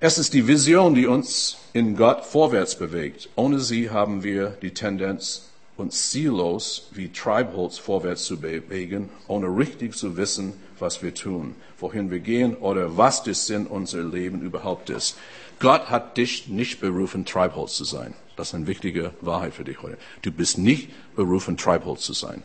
Es 0.00 0.18
ist 0.18 0.34
die 0.34 0.46
Vision, 0.46 0.94
die 0.94 1.06
uns 1.06 1.56
in 1.72 1.96
Gott 1.96 2.24
vorwärts 2.24 2.76
bewegt. 2.76 3.30
Ohne 3.36 3.58
sie 3.60 3.90
haben 3.90 4.22
wir 4.22 4.50
die 4.60 4.74
Tendenz, 4.74 5.48
uns 5.76 6.10
ziellos 6.10 6.88
wie 6.92 7.08
Treibholz 7.08 7.78
vorwärts 7.78 8.24
zu 8.24 8.38
bewegen, 8.38 9.08
ohne 9.26 9.46
richtig 9.46 9.94
zu 9.94 10.16
wissen, 10.16 10.52
was 10.78 11.02
wir 11.02 11.14
tun, 11.14 11.54
wohin 11.78 12.10
wir 12.10 12.20
gehen 12.20 12.54
oder 12.56 12.96
was 12.96 13.22
der 13.22 13.34
Sinn 13.34 13.66
unser 13.66 14.02
Leben 14.02 14.42
überhaupt 14.42 14.90
ist. 14.90 15.16
Gott 15.58 15.88
hat 15.88 16.16
dich 16.16 16.48
nicht 16.48 16.80
berufen, 16.80 17.24
Treibholz 17.24 17.74
zu 17.74 17.84
sein. 17.84 18.14
Das 18.36 18.48
ist 18.48 18.54
eine 18.54 18.66
wichtige 18.66 19.12
Wahrheit 19.20 19.54
für 19.54 19.64
dich 19.64 19.80
heute. 19.82 19.98
Du 20.22 20.32
bist 20.32 20.58
nicht 20.58 20.90
berufen, 21.14 21.56
Treibholz 21.56 22.02
zu 22.02 22.12
sein. 22.12 22.42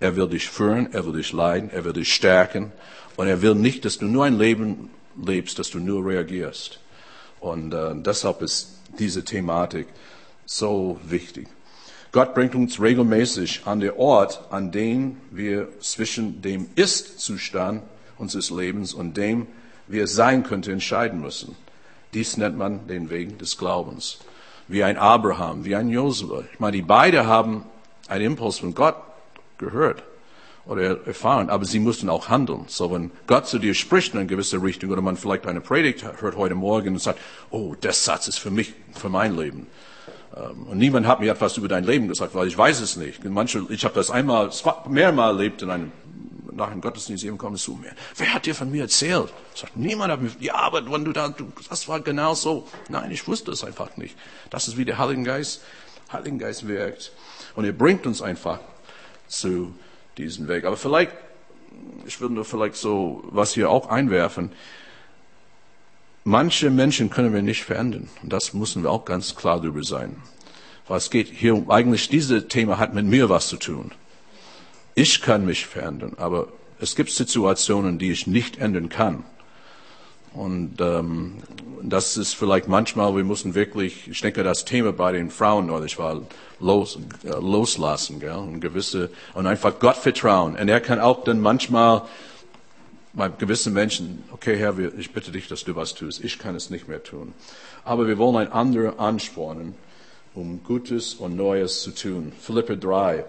Er 0.00 0.16
will 0.16 0.28
dich 0.28 0.48
führen, 0.48 0.92
er 0.92 1.06
will 1.06 1.14
dich 1.14 1.32
leiden, 1.32 1.70
er 1.70 1.84
will 1.84 1.92
dich 1.92 2.12
stärken 2.12 2.72
und 3.16 3.26
er 3.26 3.42
will 3.42 3.54
nicht, 3.54 3.84
dass 3.84 3.98
du 3.98 4.06
nur 4.06 4.24
ein 4.24 4.38
Leben 4.38 4.90
lebst, 5.20 5.58
dass 5.58 5.70
du 5.70 5.78
nur 5.78 6.06
reagierst. 6.06 6.78
Und 7.40 7.72
äh, 7.72 7.94
deshalb 7.96 8.42
ist 8.42 8.78
diese 8.98 9.24
Thematik 9.24 9.88
so 10.46 11.00
wichtig. 11.04 11.48
Gott 12.12 12.34
bringt 12.34 12.54
uns 12.54 12.80
regelmäßig 12.80 13.62
an 13.64 13.80
den 13.80 13.92
Ort, 13.92 14.40
an 14.50 14.70
dem 14.70 15.18
wir 15.30 15.68
zwischen 15.80 16.42
dem 16.42 16.68
Ist-Zustand 16.74 17.82
unseres 18.16 18.50
Lebens 18.50 18.94
und 18.94 19.16
dem, 19.16 19.46
es 19.90 20.14
sein 20.14 20.42
könnte, 20.42 20.72
entscheiden 20.72 21.20
müssen. 21.20 21.56
Dies 22.14 22.36
nennt 22.36 22.56
man 22.56 22.86
den 22.88 23.10
Weg 23.10 23.38
des 23.38 23.58
Glaubens 23.58 24.18
wie 24.68 24.84
ein 24.84 24.96
Abraham, 24.96 25.64
wie 25.64 25.74
ein 25.74 25.88
Josua. 25.88 26.44
Ich 26.52 26.60
meine, 26.60 26.76
die 26.76 26.82
beide 26.82 27.26
haben 27.26 27.64
einen 28.06 28.24
Impuls 28.24 28.58
von 28.58 28.74
Gott 28.74 28.96
gehört 29.56 30.02
oder 30.66 31.06
erfahren, 31.06 31.48
aber 31.48 31.64
sie 31.64 31.78
mussten 31.78 32.10
auch 32.10 32.28
handeln. 32.28 32.64
So, 32.68 32.92
wenn 32.92 33.10
Gott 33.26 33.46
zu 33.46 33.58
dir 33.58 33.74
spricht 33.74 34.12
in 34.12 34.20
eine 34.20 34.28
gewisse 34.28 34.62
Richtung 34.62 34.90
oder 34.90 35.00
man 35.00 35.16
vielleicht 35.16 35.46
eine 35.46 35.62
Predigt 35.62 36.04
hört 36.20 36.36
heute 36.36 36.54
Morgen 36.54 36.94
und 36.94 37.00
sagt, 37.00 37.18
oh, 37.50 37.74
der 37.82 37.92
Satz 37.92 38.28
ist 38.28 38.38
für 38.38 38.50
mich, 38.50 38.74
für 38.92 39.08
mein 39.08 39.36
Leben. 39.36 39.66
Ähm, 40.36 40.66
und 40.70 40.78
niemand 40.78 41.06
hat 41.06 41.20
mir 41.20 41.32
etwas 41.32 41.56
über 41.56 41.68
dein 41.68 41.84
Leben 41.84 42.08
gesagt, 42.08 42.34
weil 42.34 42.46
ich 42.46 42.56
weiß 42.56 42.80
es 42.80 42.96
nicht. 42.96 43.24
Manche, 43.24 43.64
ich 43.70 43.84
habe 43.84 43.94
das 43.94 44.10
einmal, 44.10 44.50
mehrmal 44.88 45.30
erlebt 45.30 45.62
in 45.62 45.70
einem 45.70 45.92
nach 46.58 46.70
dem 46.70 46.80
Gottesdienst 46.80 47.24
eben 47.24 47.38
kommen 47.38 47.56
zu 47.56 47.72
mir. 47.74 47.92
Wer 48.16 48.34
hat 48.34 48.46
dir 48.46 48.54
von 48.54 48.70
mir 48.70 48.82
erzählt? 48.82 49.32
Sagt, 49.54 49.76
niemand 49.76 50.12
hat 50.12 50.20
mir, 50.20 50.30
ja, 50.40 50.56
aber 50.56 50.90
wenn 50.90 51.04
du 51.04 51.12
da, 51.12 51.28
du, 51.28 51.50
das 51.68 51.88
war 51.88 52.00
genau 52.00 52.34
so. 52.34 52.68
Nein, 52.88 53.10
ich 53.10 53.26
wusste 53.26 53.50
es 53.50 53.64
einfach 53.64 53.96
nicht. 53.96 54.16
Das 54.50 54.68
ist 54.68 54.76
wie 54.76 54.84
der 54.84 54.98
Heilige 54.98 55.22
Geist, 55.22 55.62
Heilige 56.12 56.38
Geist 56.38 56.68
wirkt. 56.68 57.12
Und 57.56 57.64
er 57.64 57.72
bringt 57.72 58.06
uns 58.06 58.20
einfach 58.20 58.60
zu 59.26 59.74
diesem 60.18 60.48
Weg. 60.48 60.64
Aber 60.64 60.76
vielleicht, 60.76 61.12
ich 62.06 62.20
würde 62.20 62.34
nur 62.34 62.44
vielleicht 62.44 62.76
so 62.76 63.24
was 63.30 63.54
hier 63.54 63.70
auch 63.70 63.88
einwerfen. 63.88 64.52
Manche 66.24 66.70
Menschen 66.70 67.08
können 67.08 67.32
wir 67.32 67.42
nicht 67.42 67.64
verändern. 67.64 68.10
Und 68.22 68.32
das 68.32 68.52
müssen 68.52 68.82
wir 68.82 68.90
auch 68.90 69.04
ganz 69.04 69.34
klar 69.34 69.60
darüber 69.60 69.82
sein. 69.82 70.16
Weil 70.86 70.98
es 70.98 71.10
geht 71.10 71.28
hier 71.28 71.64
eigentlich, 71.68 72.08
dieses 72.08 72.48
Thema 72.48 72.78
hat 72.78 72.94
mit 72.94 73.06
mir 73.06 73.28
was 73.28 73.48
zu 73.48 73.56
tun. 73.56 73.92
Ich 75.00 75.22
kann 75.22 75.46
mich 75.46 75.64
verändern, 75.64 76.14
aber 76.16 76.48
es 76.80 76.96
gibt 76.96 77.12
Situationen, 77.12 78.00
die 78.00 78.10
ich 78.10 78.26
nicht 78.26 78.58
ändern 78.58 78.88
kann. 78.88 79.22
Und 80.34 80.80
ähm, 80.80 81.34
das 81.82 82.16
ist 82.16 82.34
vielleicht 82.34 82.66
manchmal, 82.66 83.14
wir 83.14 83.22
müssen 83.22 83.54
wirklich, 83.54 84.08
ich 84.08 84.20
denke, 84.20 84.42
das 84.42 84.64
Thema 84.64 84.92
bei 84.92 85.12
den 85.12 85.30
Frauen 85.30 85.66
neulich 85.66 86.00
war 86.00 86.22
los, 86.58 86.98
äh, 87.22 87.28
loslassen, 87.28 88.18
gell? 88.18 88.32
Und 88.32 88.58
gewisse, 88.58 89.10
und 89.34 89.46
einfach 89.46 89.78
Gott 89.78 89.98
vertrauen. 89.98 90.56
Und 90.56 90.68
er 90.68 90.80
kann 90.80 90.98
auch 90.98 91.22
dann 91.22 91.40
manchmal 91.40 92.02
bei 93.12 93.28
gewissen 93.28 93.74
Menschen, 93.74 94.24
okay 94.32 94.56
Herr, 94.56 94.76
ich 94.98 95.12
bitte 95.12 95.30
dich, 95.30 95.46
dass 95.46 95.62
du 95.62 95.76
was 95.76 95.94
tust. 95.94 96.24
Ich 96.24 96.40
kann 96.40 96.56
es 96.56 96.70
nicht 96.70 96.88
mehr 96.88 97.04
tun. 97.04 97.34
Aber 97.84 98.08
wir 98.08 98.18
wollen 98.18 98.34
ein 98.34 98.50
anderer 98.50 98.98
anspornen, 98.98 99.76
um 100.34 100.64
Gutes 100.64 101.14
und 101.14 101.36
Neues 101.36 101.82
zu 101.82 101.92
tun. 101.92 102.32
Philippe 102.40 102.76
3, 102.76 103.24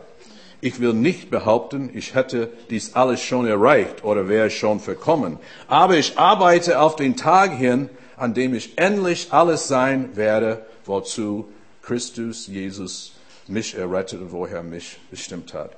ich 0.61 0.79
will 0.79 0.93
nicht 0.93 1.29
behaupten, 1.29 1.89
ich 1.93 2.15
hätte 2.15 2.49
dies 2.69 2.93
alles 2.95 3.21
schon 3.21 3.47
erreicht 3.47 4.03
oder 4.03 4.27
wäre 4.27 4.49
schon 4.49 4.79
verkommen. 4.79 5.37
Aber 5.67 5.97
ich 5.97 6.17
arbeite 6.17 6.81
auf 6.81 6.95
den 6.95 7.15
Tag 7.15 7.53
hin, 7.53 7.89
an 8.17 8.33
dem 8.33 8.53
ich 8.53 8.77
endlich 8.77 9.31
alles 9.31 9.67
sein 9.67 10.15
werde, 10.15 10.65
wozu 10.85 11.47
Christus 11.81 12.47
Jesus 12.47 13.13
mich 13.47 13.75
errettet 13.75 14.21
und 14.21 14.31
woher 14.31 14.61
mich 14.61 14.99
bestimmt 15.09 15.53
hat. 15.53 15.71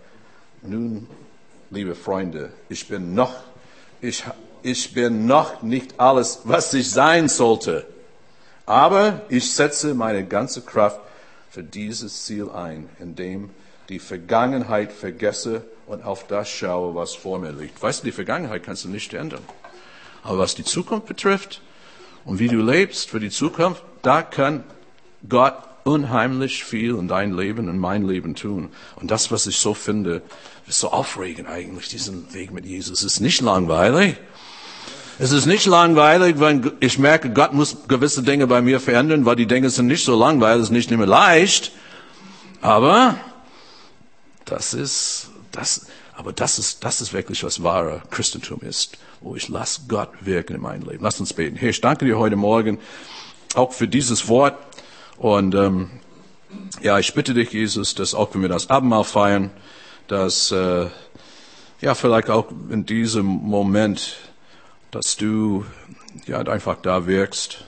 Nun, 0.64 1.08
liebe 1.70 1.96
Freunde, 1.96 2.52
ich 2.68 2.88
bin 2.88 3.14
noch, 3.14 3.34
ich, 4.02 4.24
ich 4.64 4.94
bin 4.94 5.28
noch 5.28 5.62
nicht 5.62 6.00
alles, 6.00 6.42
was 6.44 6.74
ich 6.74 6.90
sein 6.90 7.30
sollte. 7.30 7.86
Aber 8.66 9.22
ich 9.30 9.52
setze 9.54 9.94
meine 9.94 10.26
ganze 10.26 10.62
Kraft 10.62 11.00
für 11.50 11.64
dieses 11.64 12.26
Ziel 12.26 12.50
ein, 12.50 12.90
indem 13.00 13.52
die 13.92 14.00
Vergangenheit 14.00 14.92
vergesse 14.92 15.64
und 15.86 16.04
auf 16.04 16.26
das 16.26 16.50
schaue, 16.50 16.96
was 16.96 17.14
vor 17.14 17.38
mir 17.40 17.52
liegt. 17.52 17.82
Weißt 17.82 18.02
du, 18.02 18.06
die 18.06 18.12
Vergangenheit 18.12 18.64
kannst 18.64 18.86
du 18.86 18.90
nicht 18.90 19.14
ändern. 19.14 19.42
Aber 20.24 20.40
was 20.40 20.56
die 20.56 20.64
Zukunft 20.64 21.08
betrifft 21.08 21.62
und 22.26 22.40
wie 22.40 22.48
du 22.48 22.62
lebst 22.62 23.10
für 23.10 23.20
die 23.20 23.30
Zukunft, 23.30 23.84
da 24.02 24.22
kann 24.22 24.64
Gott 25.28 25.56
unheimlich 25.84 26.64
viel 26.64 26.96
in 26.96 27.08
dein 27.08 27.36
Leben 27.36 27.68
und 27.68 27.80
mein 27.80 28.08
Leben 28.08 28.36
tun. 28.36 28.70
Und 28.96 29.12
das, 29.12 29.32
was 29.32 29.48
ich 29.48 29.58
so 29.58 29.74
finde, 29.74 30.22
ist 30.68 30.80
so 30.80 30.92
aufregend 30.92 31.50
eigentlich, 31.50 31.90
diesen 31.90 32.34
Weg 32.34 32.52
mit 32.52 32.66
Jesus. 32.66 33.00
Es 33.00 33.14
ist 33.14 33.20
nicht 33.20 33.42
langweilig. 33.42 34.16
Es 35.20 35.32
ist 35.32 35.46
nicht 35.46 35.66
langweilig, 35.66 36.40
wenn 36.40 36.72
ich 36.80 36.98
merke, 36.98 37.30
Gott 37.30 37.54
muss 37.54 37.78
gewisse 37.88 38.24
Dinge 38.24 38.48
bei 38.48 38.62
mir 38.62 38.80
verändern, 38.80 39.26
weil 39.26 39.36
die 39.36 39.46
Dinge 39.46 39.70
sind 39.70 39.88
nicht 39.88 40.06
so 40.06 40.18
langweilig, 40.18 40.62
es 40.62 40.68
ist 40.70 40.72
nicht 40.72 40.92
immer 40.92 41.06
leicht. 41.06 41.72
Aber 42.62 43.18
das 44.46 44.74
ist, 44.74 45.30
das, 45.52 45.88
aber 46.16 46.34
das 46.34 46.60
ist, 46.60 46.84
das 46.84 47.02
ist 47.02 47.14
wirklich, 47.14 47.44
was 47.44 47.64
wahre 47.64 48.02
Christentum 48.10 48.62
ist, 48.62 48.98
wo 49.22 49.36
ich 49.36 49.50
lass 49.50 49.88
Gott 49.88 50.10
wirken 50.22 50.56
in 50.56 50.62
meinem 50.62 50.88
Leben. 50.88 51.04
Lass 51.04 51.20
uns 51.20 51.34
beten. 51.34 51.56
Herr, 51.56 51.70
ich 51.70 51.82
danke 51.82 52.06
dir 52.06 52.18
heute 52.18 52.36
Morgen 52.36 52.80
auch 53.56 53.74
für 53.74 53.88
dieses 53.88 54.28
Wort. 54.28 54.58
Und 55.18 55.56
ähm, 55.56 55.90
ja, 56.82 57.00
ich 57.00 57.14
bitte 57.14 57.34
dich, 57.34 57.52
Jesus, 57.52 57.96
dass 57.96 58.14
auch 58.14 58.34
wenn 58.34 58.42
wir 58.42 58.50
das 58.50 58.70
Abendmahl 58.70 59.04
feiern, 59.04 59.52
dass 60.08 60.52
äh, 60.52 60.88
ja 61.80 61.96
vielleicht 61.96 62.30
auch 62.30 62.50
in 62.70 62.86
diesem 62.86 63.26
Moment, 63.26 64.18
dass 64.92 65.16
du 65.18 65.66
ja 66.26 66.40
einfach 66.40 66.78
da 66.82 67.06
wirkst 67.06 67.66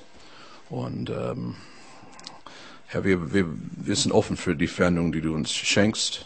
und 0.69 1.11
ähm, 1.11 1.55
Herr, 2.87 3.03
wir, 3.03 3.33
wir, 3.33 3.45
wir 3.47 3.95
sind 3.95 4.11
offen 4.11 4.37
für 4.37 4.55
die 4.55 4.67
Veränderung, 4.67 5.11
die 5.11 5.21
du 5.21 5.33
uns 5.33 5.51
schenkst. 5.51 6.25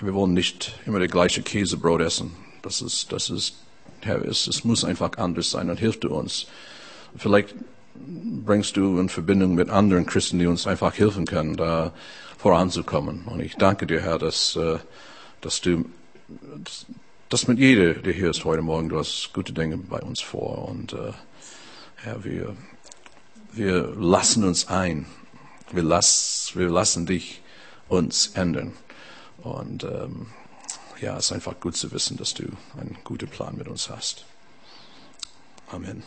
Wir 0.00 0.12
wollen 0.14 0.34
nicht 0.34 0.78
immer 0.86 0.98
der 0.98 1.08
gleiche 1.08 1.42
Käsebrot 1.42 2.00
essen. 2.00 2.34
Das 2.62 2.82
ist, 2.82 3.12
das 3.12 3.30
ist, 3.30 3.56
Herr, 4.00 4.24
es, 4.24 4.46
es 4.46 4.64
muss 4.64 4.84
einfach 4.84 5.18
anders 5.18 5.50
sein. 5.50 5.68
Dann 5.68 5.76
hilfst 5.76 6.02
du 6.02 6.08
uns. 6.08 6.46
Vielleicht 7.16 7.54
bringst 7.94 8.76
du 8.76 8.98
in 8.98 9.08
Verbindung 9.08 9.54
mit 9.54 9.70
anderen 9.70 10.04
Christen, 10.06 10.38
die 10.38 10.46
uns 10.46 10.66
einfach 10.66 10.98
helfen 10.98 11.26
können, 11.26 11.56
da 11.56 11.92
voranzukommen. 12.38 13.22
Und 13.26 13.40
ich 13.40 13.56
danke 13.56 13.86
dir, 13.86 14.00
Herr, 14.00 14.18
dass, 14.18 14.56
äh, 14.56 14.78
dass 15.40 15.60
du 15.60 15.84
das 17.28 17.46
mit 17.46 17.58
jeder, 17.58 17.94
der 17.94 18.12
hier 18.12 18.30
ist 18.30 18.44
heute 18.44 18.62
Morgen. 18.62 18.88
Du 18.88 18.98
hast 18.98 19.30
gute 19.32 19.52
Dinge 19.52 19.76
bei 19.76 20.00
uns 20.00 20.20
vor. 20.20 20.68
Und 20.68 20.92
äh, 20.92 21.12
Herr, 21.96 22.24
wir, 22.24 22.56
wir 23.52 23.94
lassen 23.96 24.44
uns 24.44 24.68
ein. 24.68 25.06
Wir, 25.72 25.82
lass, 25.82 26.52
wir 26.54 26.68
lassen 26.68 27.06
dich 27.06 27.42
uns 27.88 28.32
ändern. 28.34 28.72
Und 29.44 29.84
ähm, 29.84 30.26
ja, 31.00 31.16
es 31.16 31.26
ist 31.26 31.32
einfach 31.32 31.60
gut 31.60 31.76
zu 31.76 31.92
wissen, 31.92 32.16
dass 32.16 32.34
du 32.34 32.44
einen 32.78 32.96
guten 33.04 33.28
Plan 33.28 33.56
mit 33.56 33.68
uns 33.68 33.90
hast. 33.90 34.24
Amen. 35.70 36.02